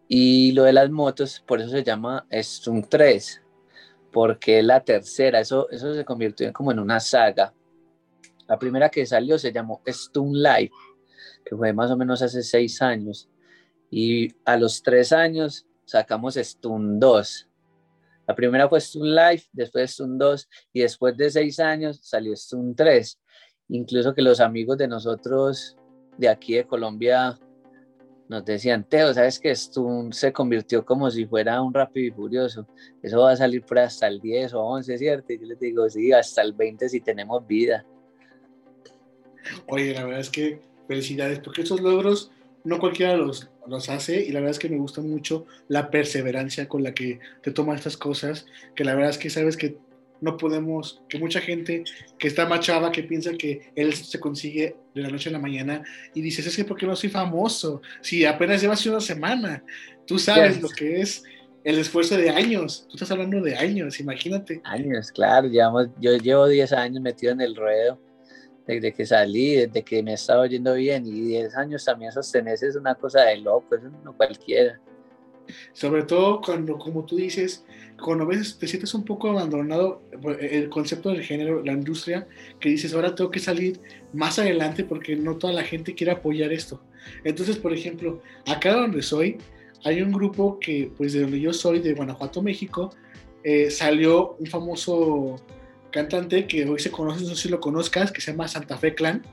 Y 0.07 0.53
lo 0.53 0.63
de 0.63 0.73
las 0.73 0.89
motos, 0.89 1.43
por 1.45 1.59
eso 1.59 1.69
se 1.69 1.83
llama 1.83 2.25
Stun 2.31 2.83
3, 2.83 3.41
porque 4.11 4.63
la 4.63 4.81
tercera, 4.81 5.39
eso, 5.39 5.69
eso 5.69 5.93
se 5.93 6.05
convirtió 6.05 6.51
como 6.53 6.71
en 6.71 6.79
una 6.79 6.99
saga. 6.99 7.53
La 8.47 8.57
primera 8.57 8.89
que 8.89 9.05
salió 9.05 9.37
se 9.37 9.51
llamó 9.51 9.81
Stun 9.85 10.41
Life, 10.41 10.73
que 11.43 11.55
fue 11.55 11.73
más 11.73 11.91
o 11.91 11.97
menos 11.97 12.21
hace 12.21 12.41
seis 12.41 12.81
años. 12.81 13.29
Y 13.89 14.33
a 14.45 14.57
los 14.57 14.81
tres 14.81 15.11
años 15.11 15.65
sacamos 15.85 16.35
Stun 16.35 16.99
2. 16.99 17.49
La 18.27 18.35
primera 18.35 18.67
fue 18.67 18.81
Stun 18.81 19.15
Life, 19.15 19.47
después 19.53 19.91
Stun 19.91 20.17
2 20.17 20.49
y 20.73 20.81
después 20.81 21.15
de 21.15 21.29
seis 21.29 21.59
años 21.59 21.99
salió 22.03 22.35
Stun 22.35 22.75
3. 22.75 23.19
Incluso 23.69 24.13
que 24.13 24.21
los 24.21 24.39
amigos 24.39 24.77
de 24.77 24.87
nosotros 24.87 25.77
de 26.17 26.29
aquí 26.29 26.55
de 26.55 26.65
Colombia 26.65 27.37
nos 28.27 28.43
decían, 28.43 28.83
Teo, 28.83 29.13
¿sabes 29.13 29.39
que 29.39 29.51
esto 29.51 30.09
se 30.11 30.33
convirtió 30.33 30.85
como 30.85 31.09
si 31.09 31.25
fuera 31.25 31.61
un 31.61 31.73
rápido 31.73 32.07
y 32.07 32.11
furioso? 32.11 32.67
Eso 33.01 33.21
va 33.21 33.31
a 33.31 33.37
salir 33.37 33.63
por 33.63 33.79
hasta 33.79 34.07
el 34.07 34.19
10 34.19 34.53
o 34.53 34.61
11, 34.61 34.97
¿cierto? 34.97 35.31
Y 35.31 35.39
yo 35.39 35.45
les 35.45 35.59
digo, 35.59 35.89
sí, 35.89 36.11
hasta 36.11 36.41
el 36.41 36.51
20 36.51 36.89
si 36.89 36.99
tenemos 36.99 37.47
vida. 37.47 37.85
Oye, 39.67 39.93
la 39.93 40.03
verdad 40.03 40.19
es 40.19 40.29
que 40.29 40.61
felicidades, 40.87 41.39
porque 41.39 41.61
esos 41.61 41.79
logros 41.79 42.31
no 42.67 42.79
cualquiera 42.79 43.15
los, 43.15 43.49
los 43.65 43.87
hace 43.87 44.21
y 44.21 44.31
la 44.31 44.41
verdad 44.41 44.51
es 44.51 44.59
que 44.59 44.67
me 44.67 44.77
gusta 44.77 45.01
mucho 45.01 45.45
la 45.69 45.89
perseverancia 45.89 46.67
con 46.67 46.83
la 46.83 46.93
que 46.93 47.19
te 47.41 47.51
toman 47.51 47.77
estas 47.77 47.95
cosas, 47.95 48.45
que 48.75 48.83
la 48.83 48.93
verdad 48.93 49.11
es 49.11 49.17
que 49.17 49.29
sabes 49.29 49.55
que 49.55 49.77
no 50.19 50.35
podemos, 50.35 51.01
que 51.07 51.17
mucha 51.17 51.39
gente 51.39 51.85
que 52.17 52.27
está 52.27 52.45
machada, 52.45 52.91
que 52.91 53.03
piensa 53.03 53.31
que 53.37 53.71
él 53.75 53.93
se 53.93 54.19
consigue 54.19 54.75
de 54.93 55.01
la 55.01 55.09
noche 55.09 55.29
a 55.29 55.31
la 55.31 55.39
mañana 55.39 55.81
y 56.13 56.21
dices, 56.21 56.45
es 56.45 56.57
que 56.57 56.65
porque 56.65 56.85
no 56.85 56.95
soy 56.95 57.09
famoso, 57.09 57.81
si 58.01 58.25
apenas 58.25 58.61
llevas 58.61 58.85
una 58.85 58.99
semana, 58.99 59.63
tú 60.05 60.19
sabes 60.19 60.61
lo 60.61 60.67
que 60.67 60.99
es 60.99 61.23
el 61.63 61.79
esfuerzo 61.79 62.17
de 62.17 62.31
años, 62.31 62.85
tú 62.89 62.95
estás 62.95 63.11
hablando 63.11 63.41
de 63.41 63.55
años, 63.55 63.99
imagínate. 64.01 64.59
Años, 64.65 65.11
claro, 65.11 65.47
llevamos, 65.47 65.87
yo 66.01 66.17
llevo 66.17 66.47
10 66.47 66.73
años 66.73 67.01
metido 67.01 67.31
en 67.31 67.41
el 67.41 67.55
ruedo, 67.55 67.97
desde 68.67 68.93
que 68.93 69.05
salí, 69.05 69.55
desde 69.55 69.83
que 69.83 70.03
me 70.03 70.13
estaba 70.13 70.41
oyendo 70.41 70.73
bien 70.73 71.05
y 71.05 71.21
10 71.21 71.55
años 71.55 71.85
también 71.85 72.11
sostenerse 72.11 72.67
es 72.67 72.75
una 72.75 72.95
cosa 72.95 73.21
de 73.21 73.37
loco, 73.37 73.75
eso 73.75 73.89
no 74.03 74.15
cualquiera. 74.15 74.79
Sobre 75.71 76.03
todo 76.03 76.41
cuando, 76.41 76.77
como 76.77 77.05
tú 77.05 77.15
dices, 77.15 77.65
cuando 78.03 78.25
ves, 78.25 78.57
te 78.59 78.67
sientes 78.67 78.93
un 78.93 79.05
poco 79.05 79.29
abandonado 79.29 80.01
pues, 80.21 80.37
el 80.41 80.69
concepto 80.69 81.09
del 81.09 81.23
género, 81.23 81.63
la 81.63 81.71
industria, 81.71 82.27
que 82.59 82.69
dices, 82.69 82.93
ahora 82.93 83.15
tengo 83.15 83.31
que 83.31 83.39
salir 83.39 83.79
más 84.11 84.37
adelante 84.39 84.83
porque 84.83 85.15
no 85.15 85.37
toda 85.37 85.53
la 85.53 85.63
gente 85.63 85.95
quiere 85.95 86.11
apoyar 86.11 86.51
esto. 86.51 86.81
Entonces, 87.23 87.55
por 87.55 87.73
ejemplo, 87.73 88.21
acá 88.45 88.73
donde 88.73 89.01
soy, 89.01 89.37
hay 89.85 90.01
un 90.01 90.11
grupo 90.11 90.59
que, 90.59 90.91
pues 90.97 91.13
de 91.13 91.21
donde 91.21 91.39
yo 91.39 91.53
soy, 91.53 91.79
de 91.79 91.93
Guanajuato, 91.93 92.41
México, 92.41 92.89
eh, 93.43 93.71
salió 93.71 94.35
un 94.39 94.47
famoso 94.47 95.37
cantante 95.91 96.47
que 96.47 96.65
hoy 96.65 96.79
se 96.79 96.91
conoce, 96.91 97.23
no 97.23 97.29
sé 97.29 97.43
si 97.43 97.49
lo 97.49 97.59
conozcas, 97.59 98.11
que 98.11 98.21
se 98.21 98.31
llama 98.31 98.47
Santa 98.47 98.77
Fe 98.77 98.95
Clan. 98.95 99.23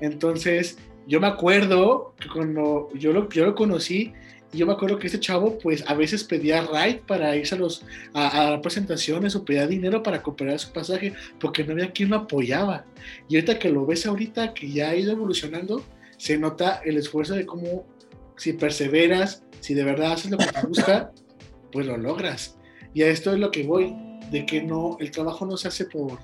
Entonces, 0.00 0.78
yo 1.06 1.20
me 1.20 1.26
acuerdo 1.26 2.14
que 2.18 2.28
cuando 2.28 2.88
yo 2.94 3.12
lo, 3.12 3.28
yo 3.28 3.46
lo 3.46 3.54
conocí, 3.54 4.12
yo 4.52 4.66
me 4.66 4.72
acuerdo 4.72 4.98
que 4.98 5.06
este 5.06 5.20
chavo, 5.20 5.58
pues 5.58 5.84
a 5.86 5.94
veces 5.94 6.24
pedía 6.24 6.62
ride 6.62 7.02
para 7.06 7.36
irse 7.36 7.54
a, 7.54 7.58
los, 7.58 7.84
a, 8.14 8.60
presentaciones 8.60 9.36
o 9.36 9.44
pedía 9.44 9.66
dinero 9.66 10.02
para 10.02 10.22
comprar 10.22 10.58
su 10.58 10.72
pasaje, 10.72 11.14
porque 11.38 11.62
no 11.64 11.72
había 11.72 11.92
quien 11.92 12.10
lo 12.10 12.16
apoyaba. 12.16 12.84
Y 13.28 13.36
ahorita 13.36 13.58
que 13.58 13.70
lo 13.70 13.86
ves 13.86 14.06
ahorita, 14.06 14.52
que 14.52 14.70
ya 14.70 14.90
ha 14.90 14.96
ido 14.96 15.12
evolucionando, 15.12 15.84
se 16.16 16.36
nota 16.36 16.80
el 16.84 16.96
esfuerzo 16.96 17.34
de 17.34 17.46
cómo, 17.46 17.86
si 18.36 18.52
perseveras, 18.54 19.44
si 19.60 19.74
de 19.74 19.84
verdad 19.84 20.12
haces 20.12 20.30
lo 20.30 20.38
que 20.38 20.46
te 20.46 20.66
gusta, 20.66 21.12
pues 21.70 21.86
lo 21.86 21.96
logras. 21.96 22.58
Y 22.92 23.02
a 23.02 23.08
esto 23.08 23.32
es 23.32 23.38
lo 23.38 23.52
que 23.52 23.62
voy, 23.62 23.94
de 24.30 24.46
que 24.46 24.62
no, 24.62 24.96
el 25.00 25.10
trabajo 25.10 25.44
no 25.44 25.56
se 25.56 25.68
hace 25.68 25.84
por, 25.86 26.18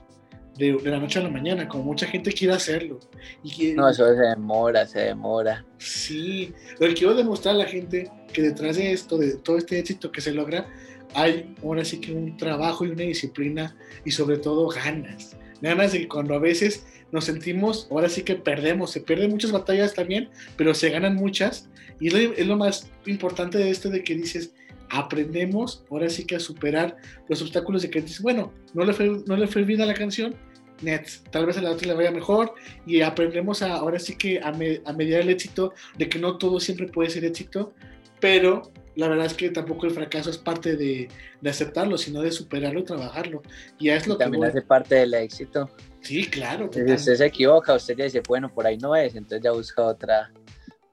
de, 0.56 0.78
la 0.84 0.98
noche 0.98 1.18
a 1.18 1.22
la 1.22 1.28
mañana, 1.28 1.68
como 1.68 1.84
mucha 1.84 2.06
gente 2.06 2.32
quiere 2.32 2.54
hacerlo. 2.54 3.00
Y 3.42 3.72
no, 3.72 3.88
eso 3.88 4.06
se 4.06 4.20
demora, 4.20 4.86
se 4.86 5.00
demora. 5.00 5.64
Sí, 5.78 6.52
lo 6.78 6.88
que 6.88 6.94
quiero 6.94 7.14
demostrar 7.14 7.54
a 7.54 7.58
la 7.58 7.66
gente 7.66 8.10
que 8.32 8.42
detrás 8.42 8.76
de 8.76 8.92
esto, 8.92 9.18
de 9.18 9.36
todo 9.36 9.58
este 9.58 9.78
éxito 9.78 10.10
que 10.10 10.20
se 10.20 10.32
logra, 10.32 10.66
hay 11.14 11.54
ahora 11.62 11.84
sí 11.84 12.00
que 12.00 12.12
un 12.12 12.36
trabajo 12.36 12.84
y 12.84 12.90
una 12.90 13.02
disciplina 13.02 13.76
y 14.04 14.10
sobre 14.10 14.38
todo 14.38 14.68
ganas. 14.68 15.36
Ganas 15.60 15.92
de 15.92 16.00
que 16.00 16.08
cuando 16.08 16.34
a 16.34 16.38
veces 16.38 16.86
nos 17.12 17.24
sentimos, 17.24 17.88
ahora 17.90 18.08
sí 18.08 18.22
que 18.22 18.34
perdemos, 18.34 18.90
se 18.90 19.00
pierden 19.00 19.30
muchas 19.30 19.52
batallas 19.52 19.94
también, 19.94 20.28
pero 20.56 20.74
se 20.74 20.90
ganan 20.90 21.14
muchas. 21.14 21.68
Y 22.00 22.14
es 22.14 22.46
lo 22.46 22.56
más 22.56 22.90
importante 23.06 23.56
de 23.56 23.70
esto 23.70 23.88
de 23.88 24.04
que 24.04 24.14
dices, 24.14 24.52
aprendemos 24.90 25.84
ahora 25.90 26.08
sí 26.08 26.24
que 26.24 26.36
a 26.36 26.40
superar 26.40 26.96
los 27.28 27.42
obstáculos 27.42 27.82
de 27.82 27.90
que 27.90 28.00
dices, 28.00 28.20
bueno, 28.20 28.52
no 28.74 28.84
le 28.84 28.92
fue, 28.92 29.22
no 29.26 29.36
le 29.36 29.46
fue 29.46 29.64
bien 29.64 29.80
a 29.80 29.86
la 29.86 29.94
canción, 29.94 30.34
Nets, 30.82 31.24
tal 31.30 31.46
vez 31.46 31.56
a 31.56 31.62
la 31.62 31.70
otra 31.70 31.88
le 31.88 31.94
vaya 31.94 32.10
mejor 32.10 32.54
y 32.84 33.00
aprendemos 33.00 33.62
a, 33.62 33.74
ahora 33.74 33.98
sí 33.98 34.16
que 34.16 34.40
a, 34.40 34.48
a 34.48 34.92
mediar 34.92 35.20
el 35.22 35.30
éxito, 35.30 35.72
de 35.96 36.08
que 36.08 36.18
no 36.18 36.36
todo 36.38 36.60
siempre 36.60 36.86
puede 36.86 37.10
ser 37.10 37.24
éxito, 37.24 37.72
pero 38.20 38.62
la 38.96 39.08
verdad 39.08 39.26
es 39.26 39.34
que 39.34 39.50
tampoco 39.50 39.86
el 39.86 39.92
fracaso 39.92 40.30
es 40.30 40.38
parte 40.38 40.76
de, 40.76 41.08
de 41.40 41.50
aceptarlo, 41.50 41.98
sino 41.98 42.22
de 42.22 42.32
superarlo 42.32 42.80
y 42.80 42.84
trabajarlo. 42.84 43.42
Y 43.78 43.90
es 43.90 44.06
lo 44.06 44.16
también 44.16 44.44
hace 44.44 44.62
parte 44.62 44.94
del 44.94 45.12
éxito. 45.14 45.70
Sí, 46.00 46.24
claro. 46.24 46.70
Si 46.72 46.82
usted 46.82 47.14
se 47.14 47.26
equivoca, 47.26 47.74
usted 47.74 47.96
ya 47.96 48.04
dice, 48.04 48.22
bueno, 48.26 48.52
por 48.52 48.66
ahí 48.66 48.78
no 48.78 48.96
es, 48.96 49.14
entonces 49.14 49.42
ya 49.42 49.52
busca 49.52 49.82
otra, 49.82 50.32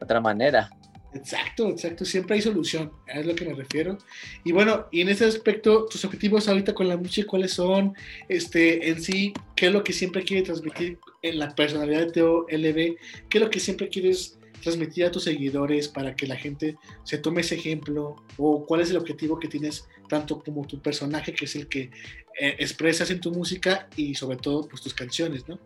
otra 0.01 0.19
manera. 0.19 0.69
Exacto, 1.15 1.69
exacto, 1.69 2.05
siempre 2.05 2.35
hay 2.35 2.41
solución, 2.41 2.91
es 3.07 3.25
lo 3.25 3.35
que 3.35 3.45
me 3.45 3.53
refiero. 3.53 3.97
Y 4.43 4.51
bueno, 4.51 4.87
y 4.91 5.01
en 5.01 5.09
ese 5.09 5.25
aspecto, 5.25 5.85
tus 5.85 6.03
objetivos 6.05 6.47
ahorita 6.47 6.73
con 6.73 6.87
la 6.87 6.97
música, 6.97 7.27
¿cuáles 7.27 7.53
son? 7.53 7.93
Este, 8.29 8.89
en 8.89 9.01
sí, 9.01 9.33
¿qué 9.55 9.67
es 9.67 9.73
lo 9.73 9.83
que 9.83 9.93
siempre 9.93 10.23
quieres 10.23 10.45
transmitir 10.45 10.97
en 11.21 11.37
la 11.37 11.53
personalidad 11.53 12.07
de 12.07 12.11
Teo 12.11 12.47
LB? 12.49 12.97
¿Qué 13.29 13.37
es 13.37 13.41
lo 13.41 13.49
que 13.49 13.59
siempre 13.59 13.89
quieres 13.89 14.39
transmitir 14.61 15.05
a 15.05 15.11
tus 15.11 15.25
seguidores 15.25 15.87
para 15.87 16.15
que 16.15 16.25
la 16.25 16.35
gente 16.35 16.77
se 17.03 17.19
tome 17.19 17.41
ese 17.41 17.55
ejemplo? 17.55 18.15
¿O 18.37 18.65
cuál 18.65 18.81
es 18.81 18.89
el 18.89 18.97
objetivo 18.97 19.39
que 19.39 19.47
tienes 19.47 19.87
tanto 20.09 20.39
como 20.43 20.65
tu 20.65 20.81
personaje, 20.81 21.33
que 21.33 21.45
es 21.45 21.55
el 21.55 21.67
que 21.67 21.91
eh, 22.39 22.55
expresas 22.57 23.11
en 23.11 23.19
tu 23.19 23.31
música 23.31 23.87
y 23.95 24.15
sobre 24.15 24.37
todo 24.37 24.67
pues 24.67 24.81
tus 24.81 24.93
canciones, 24.93 25.47
¿no? 25.47 25.59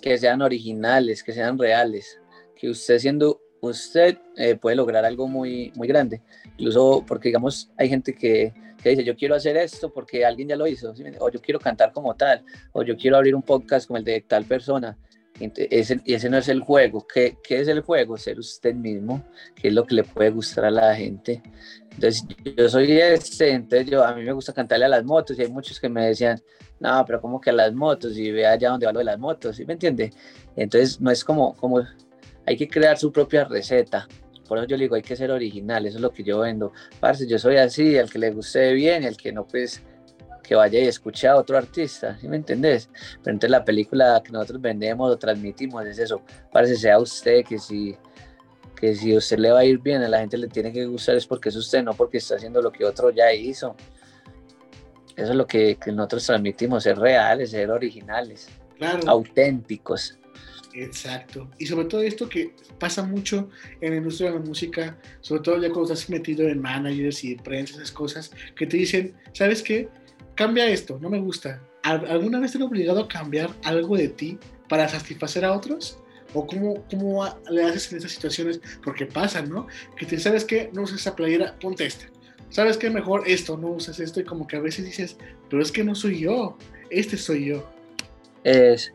Que 0.00 0.18
sean 0.18 0.42
originales, 0.42 1.22
que 1.22 1.32
sean 1.32 1.58
reales, 1.58 2.20
que 2.56 2.68
usted 2.68 2.98
siendo 2.98 3.40
usted 3.60 4.18
eh, 4.36 4.56
puede 4.56 4.76
lograr 4.76 5.04
algo 5.04 5.28
muy, 5.28 5.72
muy 5.74 5.88
grande. 5.88 6.22
Incluso 6.56 7.04
porque, 7.06 7.28
digamos, 7.28 7.70
hay 7.76 7.88
gente 7.88 8.14
que, 8.14 8.52
que, 8.82 8.90
dice, 8.90 9.04
yo 9.04 9.16
quiero 9.16 9.34
hacer 9.34 9.56
esto 9.56 9.92
porque 9.92 10.24
alguien 10.24 10.48
ya 10.48 10.56
lo 10.56 10.66
hizo, 10.66 10.92
o 11.18 11.30
yo 11.30 11.40
quiero 11.40 11.60
cantar 11.60 11.92
como 11.92 12.14
tal, 12.14 12.44
o 12.72 12.82
yo 12.82 12.96
quiero 12.96 13.16
abrir 13.16 13.34
un 13.34 13.42
podcast 13.42 13.86
como 13.86 13.98
el 13.98 14.04
de 14.04 14.20
tal 14.22 14.44
persona. 14.44 14.96
Ese, 15.38 16.00
ese 16.04 16.28
no 16.28 16.36
es 16.36 16.48
el 16.48 16.60
juego. 16.60 17.06
¿Qué, 17.06 17.38
¿Qué, 17.42 17.60
es 17.60 17.68
el 17.68 17.80
juego? 17.80 18.18
Ser 18.18 18.38
usted 18.38 18.74
mismo, 18.74 19.24
que 19.54 19.68
es 19.68 19.74
lo 19.74 19.86
que 19.86 19.94
le 19.94 20.04
puede 20.04 20.30
gustar 20.30 20.66
a 20.66 20.70
la 20.70 20.94
gente. 20.94 21.42
Entonces, 21.92 22.26
yo 22.56 22.68
soy 22.68 22.92
este, 22.92 23.50
entonces 23.50 23.88
yo, 23.88 24.04
a 24.04 24.14
mí 24.14 24.22
me 24.22 24.32
gusta 24.32 24.52
cantarle 24.52 24.84
a 24.84 24.88
las 24.88 25.04
motos 25.04 25.38
y 25.38 25.42
hay 25.42 25.48
muchos 25.48 25.80
que 25.80 25.88
me 25.88 26.06
decían, 26.06 26.38
no, 26.80 27.04
pero 27.06 27.20
como 27.20 27.40
que 27.40 27.50
a 27.50 27.52
las 27.52 27.72
motos 27.72 28.16
y 28.16 28.30
ve 28.30 28.46
allá 28.46 28.70
donde 28.70 28.86
va 28.86 28.92
lo 28.92 28.98
de 28.98 29.04
las 29.04 29.18
motos, 29.18 29.56
¿sí 29.56 29.64
me 29.64 29.74
entiende? 29.74 30.12
Entonces, 30.56 31.00
no 31.00 31.10
es 31.10 31.24
como, 31.24 31.54
como, 31.54 31.82
hay 32.46 32.56
que 32.56 32.68
crear 32.68 32.98
su 32.98 33.12
propia 33.12 33.44
receta. 33.44 34.08
Por 34.48 34.58
eso 34.58 34.66
yo 34.66 34.76
le 34.76 34.84
digo, 34.84 34.96
hay 34.96 35.02
que 35.02 35.14
ser 35.14 35.30
original, 35.30 35.86
eso 35.86 35.98
es 35.98 36.02
lo 36.02 36.10
que 36.10 36.24
yo 36.24 36.40
vendo. 36.40 36.72
Parce, 36.98 37.26
yo 37.28 37.38
soy 37.38 37.58
así, 37.58 37.96
al 37.98 38.10
que 38.10 38.18
le 38.18 38.30
guste 38.30 38.72
bien, 38.72 39.04
al 39.04 39.16
que 39.16 39.30
no, 39.30 39.46
pues 39.46 39.82
que 40.42 40.56
vaya 40.56 40.80
y 40.80 40.88
escuche 40.88 41.28
a 41.28 41.36
otro 41.36 41.56
artista, 41.56 42.18
¿sí 42.18 42.26
me 42.26 42.34
entendés? 42.34 42.90
Pero 43.22 43.34
entonces 43.34 43.50
la 43.50 43.64
película 43.64 44.20
que 44.24 44.32
nosotros 44.32 44.60
vendemos 44.60 45.12
o 45.12 45.16
transmitimos 45.16 45.86
es 45.86 46.00
eso, 46.00 46.22
parece 46.50 46.74
sea 46.74 46.98
usted 46.98 47.44
que 47.44 47.58
si 47.60 47.96
que 48.74 48.96
si 48.96 49.14
usted 49.14 49.38
le 49.38 49.52
va 49.52 49.60
a 49.60 49.64
ir 49.64 49.78
bien, 49.78 50.02
a 50.02 50.08
la 50.08 50.20
gente 50.20 50.38
le 50.38 50.48
tiene 50.48 50.72
que 50.72 50.86
gustar 50.86 51.14
es 51.14 51.26
porque 51.26 51.50
es 51.50 51.56
usted, 51.56 51.84
no 51.84 51.92
porque 51.94 52.16
está 52.16 52.36
haciendo 52.36 52.62
lo 52.62 52.72
que 52.72 52.84
otro 52.84 53.10
ya 53.10 53.32
hizo. 53.32 53.76
Eso 55.16 55.30
es 55.30 55.36
lo 55.36 55.46
que, 55.46 55.76
que 55.76 55.92
nosotros 55.92 56.26
transmitimos, 56.26 56.82
ser 56.82 56.98
reales, 56.98 57.50
ser 57.50 57.70
originales, 57.70 58.48
auténticos. 59.06 60.18
Exacto. 60.72 61.50
Y 61.58 61.66
sobre 61.66 61.86
todo 61.86 62.00
esto 62.02 62.28
que 62.28 62.54
pasa 62.78 63.02
mucho 63.02 63.48
en 63.80 63.90
la 63.90 63.96
industria 63.96 64.30
de 64.30 64.38
la 64.38 64.44
música, 64.44 64.96
sobre 65.20 65.42
todo 65.42 65.60
ya 65.60 65.68
cuando 65.70 65.92
estás 65.92 66.08
metido 66.08 66.48
en 66.48 66.60
managers 66.60 67.24
y 67.24 67.32
en 67.32 67.38
prensa, 67.38 67.74
esas 67.74 67.90
cosas, 67.90 68.30
que 68.54 68.66
te 68.66 68.76
dicen, 68.76 69.14
¿sabes 69.32 69.62
qué? 69.62 69.88
cambia 70.40 70.66
esto, 70.70 70.98
no 70.98 71.10
me 71.10 71.20
gusta. 71.20 71.62
¿Alguna 71.82 72.40
vez 72.40 72.52
te 72.52 72.56
han 72.56 72.62
obligado 72.62 73.00
a 73.00 73.08
cambiar 73.08 73.50
algo 73.62 73.94
de 73.94 74.08
ti 74.08 74.38
para 74.70 74.88
satisfacer 74.88 75.44
a 75.44 75.52
otros? 75.52 75.98
¿O 76.32 76.46
cómo, 76.46 76.82
cómo 76.88 77.26
le 77.50 77.62
haces 77.62 77.92
en 77.92 77.98
esas 77.98 78.12
situaciones? 78.12 78.58
Porque 78.82 79.04
pasan, 79.04 79.50
¿no? 79.50 79.66
Que 79.98 80.06
te 80.06 80.18
sabes 80.18 80.46
que 80.46 80.70
no 80.72 80.82
usas 80.82 81.00
esa 81.00 81.14
playera, 81.14 81.58
ponte 81.58 81.84
esta. 81.84 82.06
¿Sabes 82.50 82.76
qué? 82.76 82.90
Mejor 82.90 83.22
esto, 83.26 83.56
no 83.56 83.68
usas 83.68 84.00
esto. 84.00 84.20
Y 84.20 84.24
como 84.24 84.46
que 84.46 84.56
a 84.56 84.60
veces 84.60 84.84
dices, 84.84 85.16
pero 85.48 85.62
es 85.62 85.70
que 85.70 85.84
no 85.84 85.94
soy 85.94 86.20
yo, 86.20 86.56
este 86.90 87.16
soy 87.16 87.46
yo. 87.46 87.64
Es, 88.42 88.92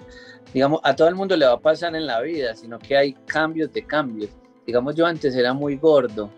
digamos, 0.53 0.81
a 0.83 0.95
todo 0.95 1.07
el 1.07 1.15
mundo 1.15 1.35
le 1.37 1.45
va 1.45 1.53
a 1.53 1.59
pasar 1.59 1.95
en 1.95 2.05
la 2.05 2.21
vida, 2.21 2.53
sino 2.55 2.77
que 2.77 2.97
hay 2.97 3.13
cambios 3.25 3.71
de 3.71 3.83
cambios. 3.85 4.29
Digamos, 4.67 4.95
yo 4.95 5.05
antes 5.05 5.35
era 5.35 5.53
muy 5.53 5.77
gordo. 5.77 6.29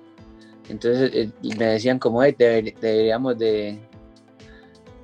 Entonces 0.70 1.12
eh, 1.14 1.32
me 1.58 1.66
decían 1.66 1.98
como, 1.98 2.22
deberíamos 2.22 3.38
de, 3.38 3.80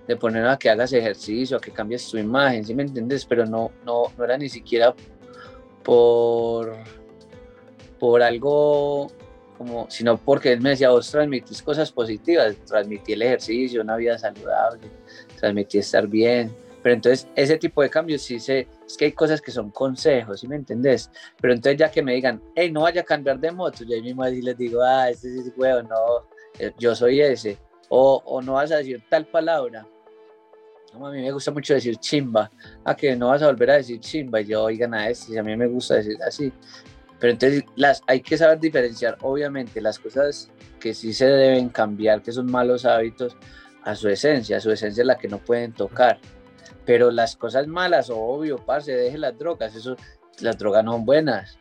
de 0.07 0.15
poner 0.15 0.45
a 0.45 0.57
que 0.57 0.69
hagas 0.69 0.93
ejercicio, 0.93 1.57
a 1.57 1.61
que 1.61 1.71
cambies 1.71 2.07
tu 2.09 2.17
imagen, 2.17 2.65
¿sí 2.65 2.75
me 2.75 2.83
entiendes? 2.83 3.25
Pero 3.25 3.45
no, 3.45 3.71
no, 3.85 4.03
no 4.17 4.23
era 4.23 4.37
ni 4.37 4.49
siquiera 4.49 4.93
por, 5.83 6.75
por 7.99 8.21
algo 8.21 9.07
como, 9.63 9.89
sino 9.89 10.17
porque 10.17 10.51
él 10.51 10.61
me 10.61 10.71
decía, 10.71 10.89
vos 10.89 11.09
transmitís 11.09 11.61
cosas 11.61 11.91
positivas, 11.91 12.55
transmití 12.65 13.13
el 13.13 13.21
ejercicio, 13.21 13.81
una 13.81 13.95
vida 13.95 14.17
saludable, 14.17 14.89
transmití 15.39 15.77
estar 15.77 16.07
bien. 16.07 16.55
Pero 16.81 16.95
entonces 16.95 17.27
ese 17.35 17.57
tipo 17.57 17.81
de 17.81 17.89
cambios 17.89 18.21
sí 18.21 18.39
sé, 18.39 18.67
es 18.85 18.97
que 18.97 19.05
hay 19.05 19.11
cosas 19.13 19.41
que 19.41 19.51
son 19.51 19.71
consejos, 19.71 20.41
¿sí 20.41 20.47
me 20.49 20.57
entendés? 20.57 21.09
Pero 21.39 21.53
entonces 21.53 21.79
ya 21.79 21.89
que 21.89 22.03
me 22.03 22.13
digan, 22.13 22.41
hey, 22.55 22.69
no 22.71 22.81
vaya 22.81 23.01
a 23.01 23.05
cambiar 23.05 23.39
de 23.39 23.51
moto, 23.51 23.85
yo 23.85 23.95
ahí 23.95 24.01
mismo 24.01 24.23
así 24.23 24.41
les 24.41 24.57
digo, 24.57 24.81
ah, 24.81 25.09
este 25.09 25.29
es 25.33 25.51
huevo, 25.55 25.81
no, 25.83 26.27
eh, 26.59 26.73
yo 26.77 26.93
soy 26.93 27.21
ese. 27.21 27.57
O, 27.87 28.21
o 28.25 28.41
no 28.41 28.53
vas 28.53 28.71
a 28.71 28.77
decir 28.77 29.01
tal 29.09 29.25
palabra, 29.25 29.87
a 30.93 31.09
mí 31.09 31.21
me 31.21 31.31
gusta 31.31 31.51
mucho 31.51 31.73
decir 31.73 31.97
chimba. 31.97 32.51
Ah, 32.83 32.95
que 32.95 33.15
no 33.15 33.29
vas 33.29 33.41
a 33.41 33.47
volver 33.47 33.71
a 33.71 33.75
decir 33.77 33.99
chimba. 33.99 34.41
Y 34.41 34.45
yo, 34.45 34.63
oigan 34.63 34.93
a 34.93 35.09
este, 35.09 35.39
a 35.39 35.43
mí 35.43 35.55
me 35.55 35.67
gusta 35.67 35.95
decir 35.95 36.17
así. 36.21 36.51
Pero 37.19 37.33
entonces 37.33 37.63
las, 37.75 38.01
hay 38.07 38.21
que 38.21 38.37
saber 38.37 38.59
diferenciar, 38.59 39.17
obviamente, 39.21 39.79
las 39.81 39.99
cosas 39.99 40.49
que 40.79 40.93
sí 40.93 41.13
se 41.13 41.25
deben 41.27 41.69
cambiar, 41.69 42.21
que 42.21 42.31
son 42.31 42.51
malos 42.51 42.85
hábitos, 42.85 43.37
a 43.83 43.95
su 43.95 44.09
esencia. 44.09 44.57
A 44.57 44.59
su 44.59 44.71
esencia 44.71 45.01
es 45.01 45.07
la 45.07 45.17
que 45.17 45.27
no 45.27 45.39
pueden 45.39 45.73
tocar. 45.73 46.19
Pero 46.85 47.11
las 47.11 47.35
cosas 47.35 47.67
malas, 47.67 48.09
obvio, 48.09 48.57
parce, 48.57 48.93
deje 48.93 49.17
las 49.17 49.37
drogas. 49.37 49.75
Eso, 49.75 49.95
las 50.39 50.57
drogas 50.57 50.83
no 50.83 50.93
son 50.93 51.05
buenas. 51.05 51.57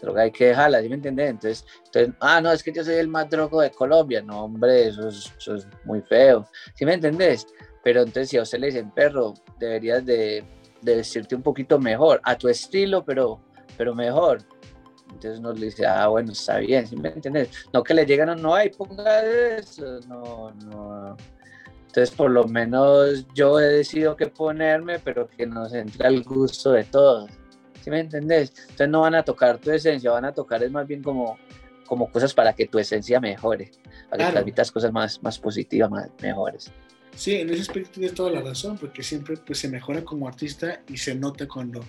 Droga 0.00 0.22
hay 0.22 0.30
que 0.30 0.46
dejarlas, 0.46 0.82
¿sí 0.82 0.88
me 0.88 0.94
entiendes? 0.94 1.30
Entonces, 1.30 1.66
entonces, 1.86 2.14
ah, 2.20 2.40
no, 2.40 2.52
es 2.52 2.62
que 2.62 2.72
yo 2.72 2.82
soy 2.82 2.94
el 2.94 3.08
más 3.08 3.28
drogo 3.28 3.60
de 3.60 3.70
Colombia. 3.70 4.22
No, 4.22 4.44
hombre, 4.44 4.88
eso 4.88 5.08
es, 5.08 5.32
eso 5.38 5.56
es 5.56 5.66
muy 5.84 6.00
feo. 6.00 6.46
¿Sí 6.74 6.86
me 6.86 6.94
entendés? 6.94 7.46
Pero 7.82 8.00
entonces 8.00 8.30
si 8.30 8.38
a 8.38 8.42
usted 8.42 8.58
le 8.58 8.68
dicen, 8.68 8.90
perro, 8.90 9.34
deberías 9.58 10.04
de, 10.04 10.44
de 10.80 10.96
vestirte 10.96 11.34
un 11.34 11.42
poquito 11.42 11.78
mejor, 11.78 12.20
a 12.24 12.36
tu 12.36 12.48
estilo, 12.48 13.04
pero, 13.04 13.40
pero 13.76 13.94
mejor. 13.94 14.42
Entonces 15.12 15.38
uno 15.38 15.52
le 15.52 15.66
dice, 15.66 15.86
ah, 15.86 16.08
bueno, 16.08 16.32
está 16.32 16.58
bien, 16.58 16.86
¿sí 16.86 16.96
me 16.96 17.10
entiendes? 17.10 17.50
No 17.72 17.82
que 17.82 17.94
le 17.94 18.06
llegan, 18.06 18.40
no, 18.40 18.54
hay, 18.54 18.70
ponga 18.70 19.24
eso, 19.24 20.00
no, 20.08 20.52
no. 20.66 21.16
Entonces, 21.86 22.14
por 22.14 22.30
lo 22.30 22.44
menos 22.44 23.26
yo 23.34 23.58
he 23.58 23.64
decidido 23.64 24.14
qué 24.14 24.26
ponerme, 24.26 25.00
pero 25.00 25.28
que 25.28 25.44
nos 25.44 25.74
entre 25.74 26.06
al 26.06 26.22
gusto 26.22 26.70
de 26.70 26.84
todos. 26.84 27.30
¿Sí 27.82 27.90
me 27.90 28.00
entendés? 28.00 28.52
Entonces 28.60 28.88
no 28.88 29.00
van 29.00 29.16
a 29.16 29.24
tocar 29.24 29.58
tu 29.58 29.72
esencia, 29.72 30.12
van 30.12 30.24
a 30.24 30.32
tocar 30.32 30.62
es 30.62 30.70
más 30.70 30.86
bien 30.86 31.02
como, 31.02 31.36
como 31.86 32.10
cosas 32.12 32.32
para 32.32 32.52
que 32.52 32.66
tu 32.66 32.78
esencia 32.78 33.18
mejore, 33.18 33.72
para 34.08 34.26
que 34.26 34.32
transmitas 34.32 34.70
cosas 34.70 34.92
más, 34.92 35.20
más 35.22 35.38
positivas, 35.38 35.90
más 35.90 36.10
mejores. 36.22 36.70
Sí, 37.16 37.34
en 37.34 37.50
ese 37.50 37.62
aspecto 37.62 37.90
tienes 37.94 38.14
toda 38.14 38.30
la 38.30 38.40
razón, 38.40 38.78
porque 38.78 39.02
siempre 39.02 39.36
pues, 39.38 39.58
se 39.58 39.68
mejora 39.68 40.04
como 40.04 40.28
artista 40.28 40.82
y 40.88 40.96
se 40.96 41.14
nota 41.14 41.48
cuando 41.48 41.80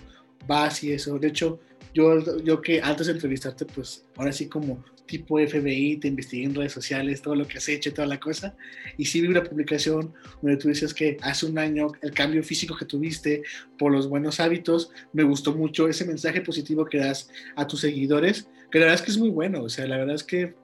vas 0.48 0.82
y 0.82 0.92
eso. 0.92 1.18
De 1.18 1.28
hecho, 1.28 1.60
yo, 1.94 2.42
yo 2.42 2.60
que 2.60 2.80
antes 2.80 3.06
de 3.06 3.12
entrevistarte, 3.14 3.64
pues 3.66 4.04
ahora 4.16 4.32
sí 4.32 4.48
como 4.48 4.82
tipo 5.06 5.38
FBI, 5.38 5.98
te 5.98 6.08
investigué 6.08 6.44
en 6.44 6.54
redes 6.54 6.72
sociales, 6.72 7.20
todo 7.20 7.34
lo 7.34 7.46
que 7.46 7.58
has 7.58 7.68
hecho 7.68 7.90
y 7.90 7.92
toda 7.92 8.06
la 8.06 8.18
cosa, 8.18 8.56
y 8.96 9.04
sí 9.04 9.20
vi 9.20 9.28
una 9.28 9.42
publicación 9.42 10.14
donde 10.40 10.56
tú 10.56 10.68
dices 10.68 10.94
que 10.94 11.18
hace 11.20 11.46
un 11.46 11.58
año 11.58 11.88
el 12.00 12.12
cambio 12.12 12.42
físico 12.42 12.76
que 12.76 12.86
tuviste 12.86 13.42
por 13.78 13.92
los 13.92 14.08
buenos 14.08 14.40
hábitos, 14.40 14.90
me 15.12 15.22
gustó 15.22 15.52
mucho 15.52 15.88
ese 15.88 16.04
mensaje 16.04 16.40
positivo 16.40 16.86
que 16.86 16.98
das 16.98 17.28
a 17.56 17.66
tus 17.66 17.80
seguidores, 17.80 18.48
que 18.70 18.78
la 18.78 18.86
verdad 18.86 19.00
es 19.00 19.02
que 19.02 19.10
es 19.10 19.18
muy 19.18 19.30
bueno, 19.30 19.62
o 19.62 19.68
sea, 19.68 19.86
la 19.86 19.98
verdad 19.98 20.14
es 20.14 20.24
que 20.24 20.54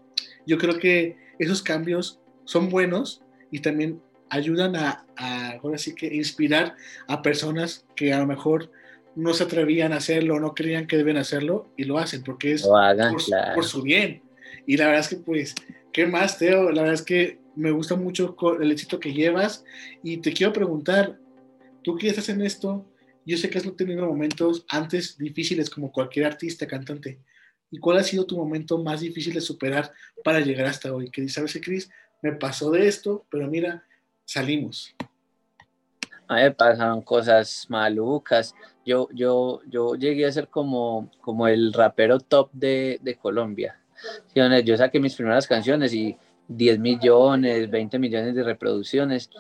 yo 0.47 0.57
creo 0.57 0.79
que 0.79 1.17
esos 1.39 1.63
cambios 1.63 2.21
son 2.45 2.71
buenos 2.71 3.23
y 3.51 3.61
también 3.61 4.01
ayudan 4.31 4.77
a, 4.77 5.07
ahora 5.63 5.79
sí 5.79 5.95
que 5.95 6.07
inspirar 6.15 6.77
a 7.07 7.23
personas 7.23 7.87
que 7.97 8.13
a 8.13 8.19
lo 8.19 8.27
mejor 8.27 8.71
no 9.19 9.35
se 9.35 9.43
atrevían 9.43 9.93
a 9.93 9.97
hacerlo, 9.97 10.39
no 10.39 10.55
creían 10.55 10.87
que 10.87 10.97
deben 10.97 11.17
hacerlo 11.17 11.73
y 11.77 11.83
lo 11.83 11.99
hacen 11.99 12.23
porque 12.23 12.53
es 12.53 12.63
por, 12.63 13.65
su 13.65 13.83
bien. 13.83 14.23
Y 14.65 14.77
la 14.77 14.87
verdad 14.87 15.01
es 15.01 15.09
que 15.09 15.17
pues, 15.17 15.57
¿qué 15.93 16.07
más, 16.07 16.39
Teo? 16.39 16.71
La 16.71 16.83
verdad 16.83 16.95
es 16.95 17.03
que 17.03 17.41
me 17.57 17.73
gusta 17.73 17.97
mucho 17.97 18.37
el 18.61 18.71
éxito 18.71 19.01
que 19.01 19.13
llevas 19.13 19.65
y 20.05 20.19
te 20.19 20.33
quiero 20.33 20.53
preguntar, 20.53 21.19
tú 21.83 21.97
qué 21.97 22.11
estás 22.11 22.29
en 22.29 22.43
esto, 22.43 22.87
yo 23.27 23.37
sé 23.37 23.51
que 23.51 23.59
has 23.59 23.77
tenido 23.77 24.07
momentos 24.07 24.65
antes 24.69 25.19
difíciles 25.19 25.69
como 25.69 25.91
cualquier 25.91 26.27
artista, 26.27 26.69
cantante. 26.69 27.19
¿Y 27.73 27.79
cuál 27.81 27.99
ha 27.99 28.05
sido 28.05 28.25
tu 28.25 28.37
momento 28.37 28.79
más 28.79 29.01
difícil 29.01 29.35
de 29.35 29.41
superar 29.41 29.91
para 30.23 30.39
llegar 30.39 30.67
hasta 30.67 30.95
hoy? 30.95 31.11
Que 31.11 31.29
¿sabes 31.29 31.55
qué, 31.55 31.61
Cris? 31.61 31.91
Me 32.23 32.35
pasó 32.35 32.71
de 32.71 32.87
esto, 32.87 33.27
pero 33.29 33.49
mira, 33.49 33.83
salimos. 34.25 34.95
A 36.29 36.37
mí 36.37 36.43
me 36.43 36.51
pasaron 36.51 37.03
cosas 37.03 37.67
malucas. 37.69 38.55
Yo, 38.85 39.09
yo, 39.13 39.61
yo 39.69 39.95
llegué 39.95 40.27
a 40.27 40.33
ser 40.33 40.49
como, 40.49 41.11
como 41.21 41.49
el 41.49 41.73
rapero 41.73 42.21
top 42.21 42.51
de, 42.53 42.99
de 43.03 43.17
Colombia. 43.17 43.81
Yo 44.35 44.77
saqué 44.77 45.01
mis 45.01 45.15
primeras 45.15 45.47
canciones 45.47 45.93
y 45.93 46.17
10 46.49 46.79
millones, 46.79 47.71
20 47.71 47.99
millones 47.99 48.35
de 48.35 48.43
reproducciones. 48.43 49.31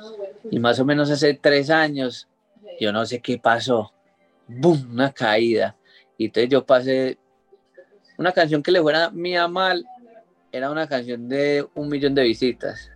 Y 0.50 0.58
más 0.58 0.80
o 0.80 0.84
menos 0.84 1.10
hace 1.10 1.34
tres 1.34 1.70
años, 1.70 2.28
yo 2.80 2.92
no 2.92 3.04
sé 3.06 3.20
qué 3.20 3.38
pasó. 3.38 3.92
¡Bum! 4.46 4.92
Una 4.92 5.12
caída. 5.12 5.76
Y 6.16 6.26
entonces 6.26 6.50
yo 6.50 6.64
pasé 6.64 7.18
una 8.16 8.32
canción 8.32 8.62
que 8.62 8.72
le 8.72 8.82
fuera 8.82 9.10
mía 9.10 9.46
mal, 9.46 9.86
era 10.50 10.70
una 10.70 10.88
canción 10.88 11.28
de 11.28 11.66
un 11.74 11.88
millón 11.88 12.14
de 12.14 12.24
visitas. 12.24 12.90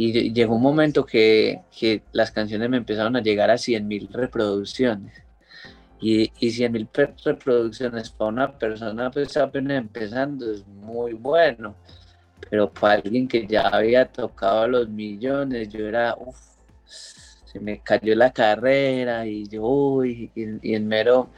Y 0.00 0.32
llegó 0.32 0.54
un 0.54 0.62
momento 0.62 1.04
que, 1.04 1.62
que 1.76 2.02
las 2.12 2.30
canciones 2.30 2.70
me 2.70 2.76
empezaron 2.76 3.16
a 3.16 3.20
llegar 3.20 3.50
a 3.50 3.58
100 3.58 3.88
mil 3.88 4.08
reproducciones. 4.12 5.12
Y, 6.00 6.30
y 6.38 6.52
100 6.52 6.70
mil 6.70 6.88
reproducciones 7.24 8.08
para 8.10 8.28
una 8.28 8.56
persona 8.56 9.10
pues 9.10 9.36
apenas 9.36 9.76
empezando 9.76 10.52
es 10.52 10.64
muy 10.68 11.14
bueno. 11.14 11.74
Pero 12.48 12.72
para 12.72 12.94
alguien 12.94 13.26
que 13.26 13.44
ya 13.44 13.62
había 13.62 14.06
tocado 14.06 14.68
los 14.68 14.88
millones, 14.88 15.68
yo 15.68 15.88
era, 15.88 16.14
uff, 16.16 16.38
se 16.84 17.58
me 17.58 17.80
cayó 17.80 18.14
la 18.14 18.32
carrera 18.32 19.26
y 19.26 19.48
yo, 19.48 19.64
uy, 19.64 20.30
y, 20.32 20.74
en 20.74 20.86
mero, 20.86 21.30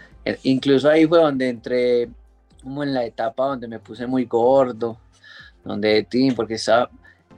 incluso 0.42 0.90
ahí 0.90 1.06
fue 1.06 1.18
donde 1.18 1.48
entré 1.48 2.10
como 2.62 2.82
en 2.82 2.92
la 2.92 3.06
etapa 3.06 3.46
donde 3.46 3.68
me 3.68 3.78
puse 3.78 4.06
muy 4.06 4.26
gordo, 4.26 4.98
donde 5.64 6.02
team, 6.04 6.34
porque 6.34 6.54
estaba, 6.54 6.90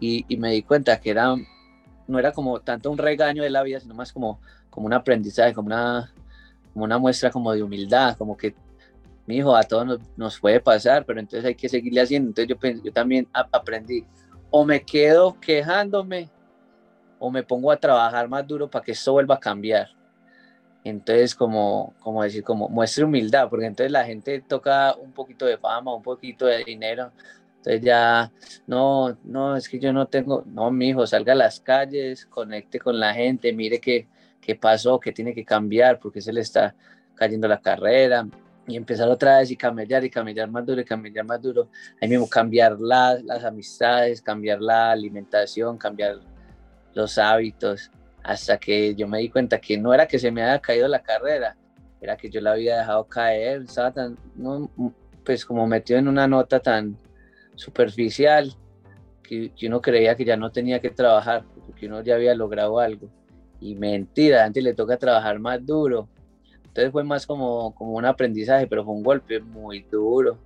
y, 0.03 0.25
y, 0.29 0.37
me 0.37 0.51
di 0.51 0.63
cuenta 0.63 1.01
que 1.01 1.11
era, 1.11 1.33
no 2.09 2.19
era 2.19 2.33
como 2.33 2.61
tanto 2.61 2.91
un 2.91 2.99
regaño 2.99 3.45
de 3.45 3.51
la 3.51 3.63
vida, 3.63 3.79
sino 3.79 3.95
más 3.95 4.13
como, 4.13 4.41
como 4.69 4.87
un 4.87 4.93
aprendizaje, 4.93 5.55
como 5.55 5.67
una, 5.67 6.13
como 6.73 6.85
una 6.85 6.99
muestra 6.99 7.31
como 7.31 7.53
de 7.53 7.63
humildad, 7.63 8.17
como 8.17 8.37
que 8.37 8.55
mi 9.27 9.37
hijo 9.37 9.55
a 9.55 9.63
todos 9.63 9.87
nos, 9.87 10.01
nos, 10.17 10.41
puede 10.41 10.59
pasar, 10.59 11.05
pero 11.05 11.21
entonces 11.21 11.45
hay 11.45 11.55
que 11.55 11.69
seguirle 11.69 12.01
haciendo. 12.01 12.31
Entonces 12.31 12.49
yo, 12.49 12.83
yo 12.83 12.93
también 12.93 13.29
aprendí, 13.33 14.05
o 14.51 14.65
me 14.65 14.83
quedo 14.83 15.39
quejándome, 15.39 16.29
o 17.21 17.31
me 17.31 17.45
pongo 17.45 17.71
a 17.71 17.77
trabajar 17.77 18.29
más 18.29 18.45
duro 18.45 18.69
para 18.69 18.85
que 18.85 18.91
esto 18.91 19.13
vuelva 19.13 19.37
a 19.37 19.41
cambiar. 19.41 19.91
Entonces, 20.83 21.37
como, 21.37 21.95
como 22.01 22.25
decir, 22.25 22.43
como 22.43 22.69
muestre 22.69 23.05
humildad, 23.05 23.49
porque 23.49 23.67
entonces 23.67 23.93
la 23.93 24.05
gente 24.05 24.41
toca 24.41 24.97
un 24.97 25.13
poquito 25.13 25.47
de 25.47 25.57
fama, 25.57 25.95
un 25.95 26.03
poquito 26.03 26.47
de 26.47 26.65
dinero. 26.65 27.13
Entonces 27.63 27.83
ya, 27.83 28.33
no, 28.67 29.17
no, 29.23 29.55
es 29.55 29.69
que 29.69 29.79
yo 29.79 29.93
no 29.93 30.07
tengo, 30.07 30.43
no, 30.47 30.73
mi 30.73 30.89
hijo, 30.89 31.07
salga 31.07 31.33
a 31.33 31.37
las 31.37 31.61
calles, 31.61 32.27
conecte 32.27 32.81
con 32.81 32.99
la 32.99 33.15
gente, 33.15 33.53
mire 33.53 33.81
qué, 33.81 34.09
qué 34.41 34.57
pasó, 34.57 34.99
qué 34.99 35.13
tiene 35.13 35.33
que 35.33 35.45
cambiar, 35.45 36.01
porque 36.01 36.21
se 36.21 36.33
le 36.33 36.41
está 36.41 36.75
cayendo 37.15 37.47
la 37.47 37.61
carrera, 37.61 38.27
y 38.67 38.77
empezar 38.77 39.09
otra 39.09 39.39
vez 39.39 39.53
y 39.53 39.57
camellar 39.57 40.05
y 40.05 40.11
camellar 40.11 40.51
más 40.51 40.67
duro 40.67 40.81
y 40.81 40.85
camellar 40.85 41.25
más 41.25 41.41
duro. 41.41 41.69
Ahí 42.01 42.09
mismo 42.09 42.29
cambiar 42.29 42.81
las, 42.81 43.23
las 43.23 43.45
amistades, 43.45 44.21
cambiar 44.21 44.61
la 44.61 44.91
alimentación, 44.91 45.79
cambiar 45.79 46.19
los 46.95 47.17
hábitos 47.17 47.93
hasta 48.25 48.59
que 48.59 48.95
yo 48.97 49.07
me 49.07 49.19
di 49.19 49.29
cuenta 49.29 49.61
que 49.61 49.79
no 49.79 49.95
era 49.95 50.07
que 50.07 50.19
se 50.19 50.33
me 50.33 50.43
había 50.43 50.59
caído 50.61 50.89
la 50.89 51.01
carrera, 51.01 51.57
era 52.01 52.17
que 52.17 52.29
yo 52.29 52.41
la 52.41 52.53
había 52.53 52.79
dejado 52.79 53.05
caer, 53.05 53.63
estaba 53.63 53.93
tan, 53.93 54.19
no, 54.35 54.69
pues 55.25 55.45
como 55.45 55.65
metido 55.67 56.01
en 56.01 56.09
una 56.09 56.27
nota 56.27 56.59
tan 56.59 56.97
superficial 57.63 58.55
que, 59.23 59.53
uno 59.67 59.81
creía 59.81 60.17
que 60.17 60.25
ya 60.25 60.37
no 60.37 60.51
tenía 60.51 60.81
que 60.81 60.91
trabajar, 60.91 61.45
porque 61.67 61.87
uno 61.87 62.03
ya 62.03 62.17
había 62.17 62.35
logrado 62.35 62.79
algo. 62.79 63.09
Y 63.61 63.75
mentira, 63.77 64.45
antes 64.45 64.63
le 64.63 64.75
toca 64.75 64.97
trabajar 64.97 65.39
más 65.39 65.65
duro. 65.65 66.09
Entonces 66.65 66.91
fue 66.91 67.05
más 67.05 67.27
como, 67.27 67.75
como 67.75 67.93
un 67.93 68.05
aprendizaje, 68.05 68.67
pero 68.67 68.85
fue 68.85 68.95
un 68.95 69.03
golpe 69.03 69.41
muy 69.41 69.83
duro, 69.91 70.39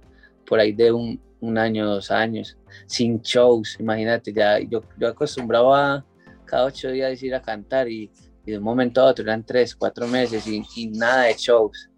por 0.45 0.61
ahí 0.61 0.73
de 0.73 0.93
un, 0.93 1.21
un 1.41 1.59
año, 1.59 1.87
dos 1.87 2.11
años, 2.11 2.57
sin 2.87 3.21
shows, 3.21 3.77
imagínate, 3.79 4.33
ya 4.33 4.59
yo, 4.59 4.83
yo 4.99 5.09
acostumbraba 5.09 6.05
cada 6.45 6.65
ocho 6.65 6.91
días 6.91 7.23
ir 7.23 7.35
a 7.35 7.43
cantar 7.43 7.89
y, 7.89 8.11
de 8.45 8.59
un 8.59 8.65
momento 8.65 9.01
a 9.01 9.07
otro 9.07 9.25
eran 9.25 9.43
tres, 9.45 9.75
cuatro 9.75 10.07
meses 10.07 10.47
y, 10.47 10.87
nada 10.89 11.25
de 11.25 11.35
shows. 11.35 11.91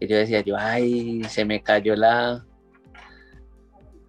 Y 0.00 0.06
yo 0.06 0.16
decía, 0.16 0.40
yo, 0.40 0.56
ay, 0.56 1.22
se 1.24 1.44
me 1.44 1.62
cayó 1.62 1.94
la, 1.94 2.44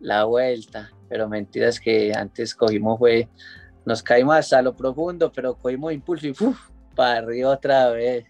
la 0.05 0.23
vuelta. 0.25 0.91
Pero 1.09 1.27
mentiras 1.27 1.79
que 1.79 2.13
antes 2.13 2.55
cogimos 2.55 2.97
fue, 2.97 3.27
nos 3.85 4.01
caímos 4.01 4.35
hasta 4.35 4.61
lo 4.61 4.75
profundo, 4.75 5.31
pero 5.31 5.55
cogimos 5.55 5.93
impulso 5.93 6.27
y 6.27 6.31
¡uf! 6.31 6.57
para 6.95 7.19
arriba 7.19 7.49
otra 7.49 7.89
vez. 7.89 8.25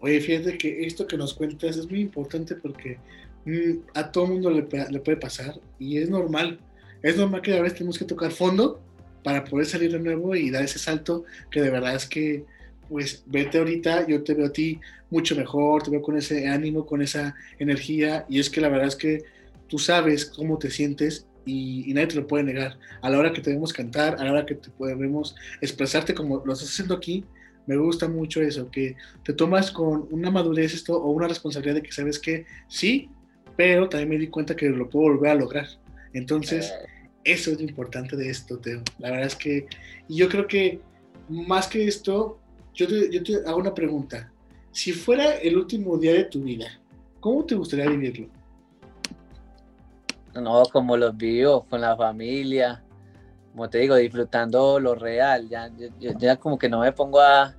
Oye, 0.00 0.20
fíjate 0.20 0.56
que 0.56 0.86
esto 0.86 1.06
que 1.06 1.16
nos 1.16 1.34
cuentas 1.34 1.76
es 1.76 1.90
muy 1.90 2.00
importante 2.00 2.54
porque 2.54 2.98
mm, 3.44 3.88
a 3.94 4.10
todo 4.10 4.28
mundo 4.28 4.50
le, 4.50 4.62
puede 4.62 5.16
pasar 5.16 5.60
y 5.78 5.98
es 5.98 6.08
normal. 6.08 6.58
Es 7.02 7.16
normal 7.16 7.42
que 7.42 7.56
a 7.56 7.62
veces 7.62 7.78
tenemos 7.78 7.98
que 7.98 8.04
tocar 8.04 8.30
fondo 8.30 8.80
para 9.22 9.44
poder 9.44 9.66
salir 9.66 9.92
de 9.92 9.98
nuevo 9.98 10.34
y 10.34 10.50
dar 10.50 10.64
ese 10.64 10.78
salto 10.78 11.24
que 11.50 11.60
de 11.60 11.70
verdad 11.70 11.94
es 11.94 12.06
que, 12.06 12.44
pues, 12.88 13.22
vete 13.26 13.58
ahorita, 13.58 14.06
yo 14.06 14.22
te 14.22 14.34
veo 14.34 14.46
a 14.46 14.52
ti 14.52 14.80
mucho 15.10 15.36
mejor, 15.36 15.82
te 15.82 15.90
veo 15.90 16.00
con 16.00 16.16
ese 16.16 16.48
ánimo, 16.48 16.86
con 16.86 17.02
esa 17.02 17.34
energía 17.58 18.24
y 18.28 18.40
es 18.40 18.48
que 18.48 18.60
la 18.60 18.68
verdad 18.68 18.88
es 18.88 18.96
que 18.96 19.24
tú 19.70 19.78
sabes 19.78 20.26
cómo 20.26 20.58
te 20.58 20.70
sientes 20.70 21.26
y, 21.46 21.94
nadie 21.94 22.08
te 22.08 22.16
lo 22.16 22.26
puede 22.26 22.44
negar. 22.44 22.78
A 23.00 23.08
la 23.08 23.18
hora 23.18 23.32
que 23.32 23.40
te 23.40 23.50
debemos 23.50 23.72
cantar, 23.72 24.16
a 24.18 24.24
la 24.24 24.32
hora 24.32 24.46
que 24.46 24.56
te 24.56 24.68
podemos 24.70 25.34
expresarte 25.60 26.12
como 26.12 26.42
lo 26.44 26.52
estás 26.52 26.68
haciendo 26.68 26.94
aquí, 26.94 27.24
me 27.66 27.76
gusta 27.76 28.08
mucho 28.08 28.42
eso, 28.42 28.70
que 28.70 28.96
te 29.24 29.32
tomas 29.32 29.70
con 29.70 30.08
una 30.10 30.30
madurez 30.30 30.74
esto 30.74 31.00
o 31.00 31.10
una 31.10 31.28
responsabilidad 31.28 31.76
de 31.76 31.82
que 31.82 31.92
sabes 31.92 32.18
que 32.18 32.44
sí, 32.68 33.08
pero 33.56 33.88
también 33.88 34.08
me 34.08 34.18
di 34.18 34.26
cuenta 34.26 34.56
que 34.56 34.68
lo 34.68 34.90
puedo 34.90 35.12
volver 35.12 35.30
a 35.30 35.34
lograr. 35.36 35.68
Entonces, 36.12 36.72
eso 37.22 37.52
es 37.52 37.60
lo 37.60 37.68
importante 37.68 38.16
de 38.16 38.28
esto, 38.28 38.58
Teo. 38.58 38.82
La 38.98 39.10
verdad 39.10 39.26
es 39.26 39.36
que, 39.36 39.66
y 40.08 40.16
yo 40.16 40.28
creo 40.28 40.46
que 40.46 40.80
más 41.28 41.68
que 41.68 41.86
esto, 41.86 42.40
yo 42.74 42.88
te, 42.88 43.10
yo 43.10 43.22
te 43.22 43.36
hago 43.46 43.58
una 43.58 43.74
pregunta. 43.74 44.32
Si 44.72 44.92
fuera 44.92 45.36
el 45.36 45.56
último 45.56 45.96
día 45.96 46.14
de 46.14 46.24
tu 46.24 46.42
vida, 46.42 46.80
¿cómo 47.20 47.44
te 47.44 47.54
gustaría 47.54 47.88
vivirlo? 47.88 48.28
No, 50.34 50.62
como 50.72 50.96
los 50.96 51.16
vivo, 51.16 51.66
con 51.68 51.80
la 51.80 51.96
familia, 51.96 52.82
como 53.52 53.68
te 53.68 53.78
digo, 53.78 53.96
disfrutando 53.96 54.78
lo 54.78 54.94
real. 54.94 55.48
Ya, 55.48 55.70
ya, 55.98 56.36
como 56.36 56.58
que 56.58 56.68
no 56.68 56.80
me 56.80 56.92
pongo 56.92 57.20
a 57.20 57.54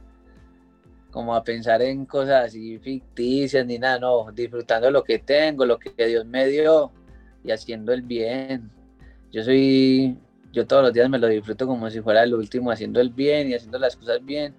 como 1.12 1.36
a 1.36 1.44
pensar 1.44 1.82
en 1.82 2.06
cosas 2.06 2.46
así 2.46 2.80
ficticias 2.80 3.66
ni 3.66 3.78
nada, 3.78 4.00
no, 4.00 4.32
disfrutando 4.32 4.90
lo 4.90 5.04
que 5.04 5.20
tengo, 5.20 5.66
lo 5.66 5.78
que 5.78 5.92
Dios 6.08 6.26
me 6.26 6.48
dio 6.48 6.94
y 7.44 7.52
haciendo 7.52 7.92
el 7.92 8.02
bien 8.02 8.72
yo 9.32 9.44
soy, 9.44 10.18
yo 10.52 10.68
todos 10.68 10.84
los 10.84 10.94
días 10.94 11.10
me 11.10 11.18
lo 11.18 11.28
disfruto 11.28 11.66
como 11.66 11.90
si 11.90 12.02
fuera 12.02 12.24
el 12.24 12.34
último, 12.34 12.70
haciendo 12.70 13.00
el 13.00 13.10
bien 13.10 13.50
y 13.50 13.54
haciendo 13.54 13.80
las 13.80 13.96
cosas 13.96 14.24
bien 14.24 14.54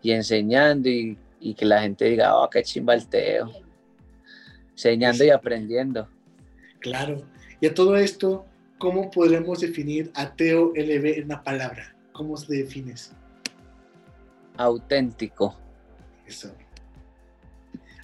y 0.00 0.12
enseñando 0.12 0.88
y, 0.88 1.18
que 1.56 1.64
la 1.64 1.82
gente 1.82 2.04
diga, 2.04 2.36
oh, 2.38 2.48
qué 2.48 2.62
chimba 2.62 2.94
el 2.94 3.08
Teo. 3.08 3.50
Enseñando 4.70 5.24
y 5.24 5.30
aprendiendo. 5.30 6.08
Claro. 6.78 7.24
Y 7.62 7.66
a 7.66 7.74
todo 7.74 7.96
esto, 7.96 8.44
¿cómo 8.76 9.08
podremos 9.08 9.60
definir 9.60 10.10
a 10.14 10.34
Teo 10.34 10.72
LB 10.74 11.18
en 11.18 11.24
una 11.26 11.44
palabra? 11.44 11.94
¿Cómo 12.10 12.36
se 12.36 12.56
defines? 12.56 13.12
Auténtico. 14.56 15.56
Eso. 16.26 16.52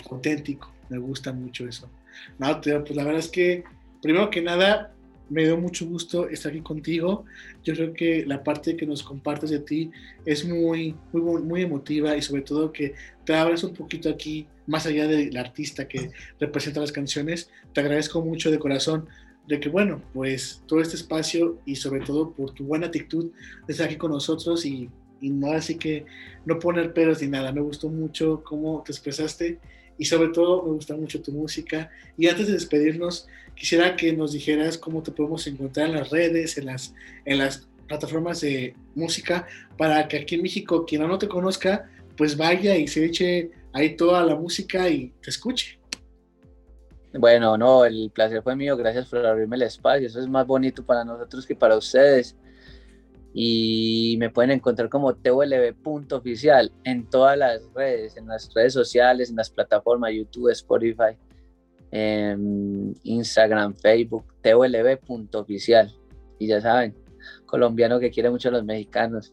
Auténtico. 0.09 0.73
me 0.89 0.99
gusta 0.99 1.33
mucho 1.33 1.67
eso. 1.67 1.91
No, 2.39 2.61
Teo, 2.61 2.85
pues 2.85 2.95
la 2.95 3.03
verdad 3.03 3.19
es 3.19 3.27
que, 3.27 3.65
primero 4.01 4.31
que 4.31 4.43
nada, 4.43 4.95
me 5.29 5.43
dio 5.43 5.57
mucho 5.57 5.87
gusto 5.87 6.29
estar 6.29 6.53
aquí 6.53 6.61
contigo. 6.61 7.25
Yo 7.65 7.75
creo 7.75 7.93
que 7.95 8.25
la 8.27 8.45
parte 8.45 8.77
que 8.77 8.87
nos 8.87 9.03
compartes 9.03 9.51
de 9.51 9.59
ti 9.59 9.91
es 10.25 10.45
muy, 10.45 10.95
muy, 11.13 11.43
muy 11.43 11.63
emotiva 11.63 12.17
y 12.17 12.23
sobre 12.23 12.43
todo 12.43 12.71
que 12.71 12.95
te 13.25 13.35
abres 13.35 13.65
un 13.65 13.75
poquito 13.75 14.09
aquí, 14.09 14.47
más 14.69 14.87
allá 14.87 15.09
del 15.09 15.37
artista 15.37 15.89
que 15.89 16.13
representa 16.39 16.79
las 16.79 16.93
canciones. 16.93 17.51
Te 17.73 17.81
agradezco 17.81 18.23
mucho 18.23 18.53
de 18.53 18.61
corazón 18.61 19.09
de 19.49 19.59
que, 19.59 19.71
bueno, 19.71 20.03
pues 20.13 20.63
todo 20.67 20.81
este 20.81 20.97
espacio 20.97 21.59
y 21.65 21.75
sobre 21.77 22.01
todo 22.01 22.33
por 22.33 22.53
tu 22.53 22.65
buena 22.65 22.87
actitud 22.87 23.31
de 23.67 23.73
estar 23.73 23.87
aquí 23.87 23.97
con 23.97 24.11
nosotros 24.11 24.67
y, 24.67 24.91
y 25.23 25.31
no 25.31 25.53
así 25.53 25.77
que 25.77 26.05
no 26.45 26.59
poner 26.59 26.93
peros 26.93 27.23
ni 27.23 27.29
nada. 27.29 27.51
Me 27.51 27.63
gustó 27.63 27.89
mucho 27.89 28.43
cómo 28.45 28.83
te 28.85 28.93
expresaste 28.93 29.59
y 29.97 30.05
sobre 30.05 30.29
todo 30.29 30.63
me 30.65 30.73
gusta 30.73 30.95
mucho 30.95 31.23
tu 31.23 31.33
música. 31.33 31.91
Y 32.19 32.29
antes 32.29 32.47
de 32.47 32.53
despedirnos, 32.53 33.27
quisiera 33.55 33.97
que 33.97 34.13
nos 34.13 34.35
dijeras 34.35 34.77
cómo 34.77 35.03
te 35.03 35.13
podemos 35.13 35.47
encontrar 35.47 35.89
en 35.89 35.95
las 35.95 36.11
redes, 36.11 36.59
en 36.59 36.67
las, 36.67 36.95
en 37.25 37.39
las 37.39 37.67
plataformas 37.87 38.43
de 38.43 38.75
música, 38.95 39.47
para 39.79 40.07
que 40.09 40.19
aquí 40.19 40.35
en 40.35 40.43
México 40.43 40.85
quien 40.85 41.09
no 41.09 41.19
te 41.19 41.27
conozca, 41.27 41.91
pues 42.19 42.37
vaya 42.37 42.77
y 42.77 42.87
se 42.87 43.03
eche 43.07 43.51
ahí 43.73 43.97
toda 43.97 44.23
la 44.25 44.37
música 44.37 44.91
y 44.91 45.11
te 45.23 45.31
escuche. 45.31 45.79
Bueno, 47.15 47.57
no, 47.57 47.85
el 47.85 48.11
placer 48.13 48.43
fue 48.43 48.55
mío, 48.55 48.77
gracias 48.77 49.09
por 49.09 49.25
abrirme 49.25 49.57
el 49.57 49.63
espacio, 49.63 50.07
eso 50.07 50.21
es 50.21 50.29
más 50.29 50.47
bonito 50.47 50.85
para 50.85 51.05
nosotros 51.05 51.47
que 51.47 51.57
para 51.57 51.77
ustedes 51.77 52.37
y 53.41 54.17
me 54.19 54.31
pueden 54.31 54.51
encontrar 54.51 54.89
como 54.89 55.15
tvlb.oficial 55.15 56.73
en 56.85 57.09
todas 57.09 57.37
las 57.39 57.63
redes, 57.75 58.17
en 58.17 58.27
las 58.27 58.53
redes 58.55 58.73
sociales, 58.73 59.31
en 59.31 59.37
las 59.37 59.51
plataformas 59.51 60.13
YouTube, 60.13 60.51
Spotify, 60.51 61.17
Instagram, 63.03 63.75
Facebook, 63.77 64.25
tvlb.oficial. 64.43 65.95
Y 66.39 66.47
ya 66.49 66.61
saben, 66.61 66.95
colombiano 67.47 68.01
que 68.01 68.11
quiere 68.11 68.31
mucho 68.31 68.49
a 68.49 68.53
los 68.53 68.65
mexicanos. 68.65 69.33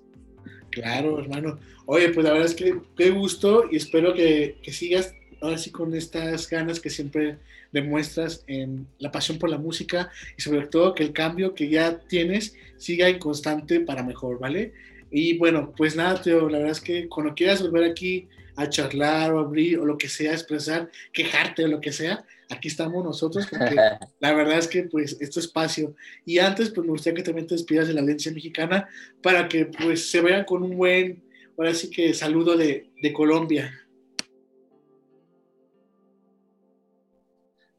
Claro, 0.70 1.20
hermano. 1.20 1.58
Oye, 1.86 2.10
pues 2.10 2.26
la 2.26 2.34
verdad 2.34 2.48
es 2.48 2.56
que 2.56 2.82
qué 2.96 3.12
gusto 3.12 3.64
y 3.72 3.78
espero 3.78 4.14
que 4.14 4.58
sigas 4.68 5.14
ahora 5.42 5.58
sí 5.58 5.72
con 5.72 5.94
estas 5.94 6.50
ganas 6.50 6.80
que 6.80 6.90
siempre 6.90 7.38
demuestras 7.72 8.44
en 8.48 8.88
la 9.00 9.12
pasión 9.12 9.38
por 9.38 9.50
la 9.50 9.58
música 9.58 10.10
y 10.38 10.42
sobre 10.42 10.68
todo 10.68 10.94
que 10.94 11.04
el 11.04 11.14
cambio 11.14 11.54
que 11.54 11.70
ya 11.70 12.00
tienes 12.00 12.56
siga 12.78 13.10
en 13.10 13.20
constante 13.20 13.82
para 13.82 14.04
mejor, 14.04 14.40
¿vale? 14.40 14.74
Y 15.12 15.38
bueno, 15.38 15.74
pues 15.76 15.96
nada, 15.96 16.22
Teo, 16.22 16.50
la 16.50 16.58
verdad 16.58 16.72
es 16.74 16.82
que 16.82 17.08
cuando 17.08 17.36
quieras 17.36 17.62
volver 17.62 17.90
aquí 17.90 18.28
a 18.56 18.70
charlar 18.70 19.34
o 19.34 19.40
abrir 19.40 19.80
o 19.80 19.86
lo 19.86 19.98
que 19.98 20.10
sea, 20.10 20.32
expresar, 20.32 20.90
quejarte 21.12 21.66
o 21.66 21.68
lo 21.68 21.82
que 21.82 21.92
sea, 21.92 22.26
aquí 22.50 22.68
estamos 22.68 23.04
nosotros, 23.04 23.48
porque 23.50 23.76
la 24.20 24.34
verdad 24.34 24.58
es 24.58 24.68
que 24.68 24.84
pues 24.84 25.18
este 25.20 25.40
espacio. 25.40 25.96
Y 26.26 26.40
antes, 26.40 26.70
pues 26.70 26.86
me 26.86 26.92
gustaría 26.92 27.18
que 27.18 27.24
también 27.24 27.48
te 27.48 27.56
despidas 27.56 27.88
de 27.88 27.94
la 27.94 28.02
audiencia 28.02 28.32
mexicana 28.32 28.88
para 29.22 29.48
que 29.48 29.66
pues 29.66 30.10
se 30.10 30.22
vean 30.22 30.46
con 30.46 30.64
un 30.64 30.78
buen, 30.78 31.24
ahora 31.58 31.74
sí 31.74 31.90
que 31.90 32.14
saludo 32.14 32.56
de, 32.56 32.90
de 33.02 33.14
Colombia. 33.14 33.74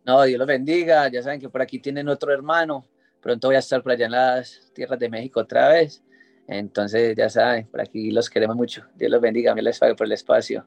No, 0.06 0.22
Dios 0.22 0.38
los 0.38 0.46
bendiga. 0.46 1.08
Ya 1.08 1.20
saben 1.20 1.40
que 1.40 1.48
por 1.48 1.60
aquí 1.60 1.80
tienen 1.80 2.08
otro 2.08 2.32
hermano. 2.32 2.86
Pronto 3.20 3.48
voy 3.48 3.56
a 3.56 3.58
estar 3.58 3.82
por 3.82 3.90
allá 3.90 4.06
en 4.06 4.12
las 4.12 4.70
tierras 4.72 5.00
de 5.00 5.08
México 5.08 5.40
otra 5.40 5.68
vez. 5.68 6.00
Entonces, 6.46 7.16
ya 7.16 7.28
saben, 7.28 7.66
por 7.66 7.80
aquí 7.80 8.12
los 8.12 8.30
queremos 8.30 8.54
mucho. 8.54 8.84
Dios 8.94 9.10
los 9.10 9.20
bendiga. 9.20 9.52
Me 9.52 9.62
les 9.62 9.80
pague 9.80 9.96
por 9.96 10.06
el 10.06 10.12
espacio. 10.12 10.64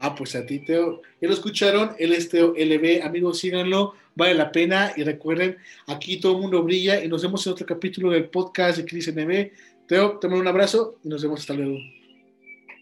Ah, 0.00 0.14
pues 0.14 0.36
a 0.36 0.44
ti, 0.44 0.62
Teo. 0.62 1.00
Ya 1.18 1.28
lo 1.28 1.32
escucharon. 1.32 1.92
Él 1.98 2.12
es 2.12 2.28
Teo 2.28 2.52
LB. 2.54 3.02
Amigos, 3.02 3.38
síganlo. 3.38 3.94
Vale 4.14 4.34
la 4.34 4.52
pena. 4.52 4.92
Y 4.94 5.04
recuerden, 5.04 5.56
aquí 5.86 6.20
todo 6.20 6.36
el 6.36 6.42
mundo 6.42 6.62
brilla. 6.62 7.02
Y 7.02 7.08
nos 7.08 7.22
vemos 7.22 7.46
en 7.46 7.54
otro 7.54 7.64
capítulo 7.64 8.10
del 8.10 8.28
podcast 8.28 8.76
de 8.76 8.84
Cris 8.84 9.10
NB. 9.14 9.86
Teo, 9.88 10.18
te 10.18 10.28
mando 10.28 10.42
un 10.42 10.48
abrazo 10.48 10.98
y 11.02 11.08
nos 11.08 11.22
vemos 11.22 11.40
hasta 11.40 11.54
luego. 11.54 11.78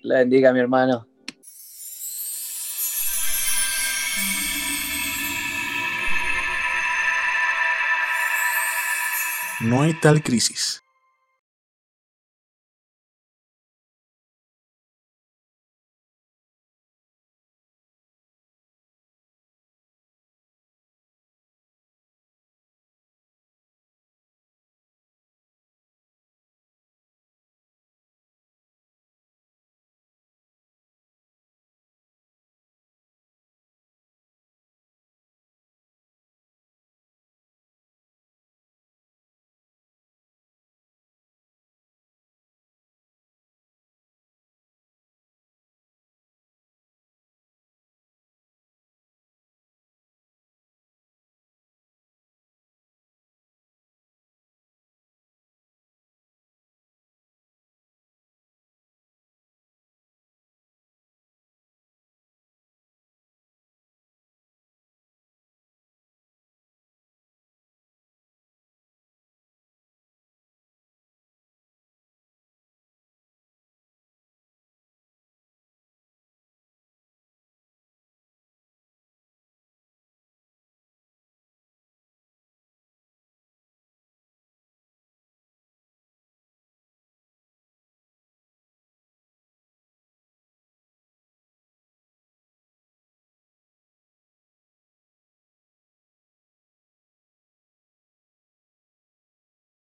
La 0.03 0.19
bendiga, 0.19 0.53
mi 0.53 0.59
hermano. 0.59 1.07
No 9.61 9.83
hay 9.83 9.95
tal 9.95 10.23
crisis 10.23 10.84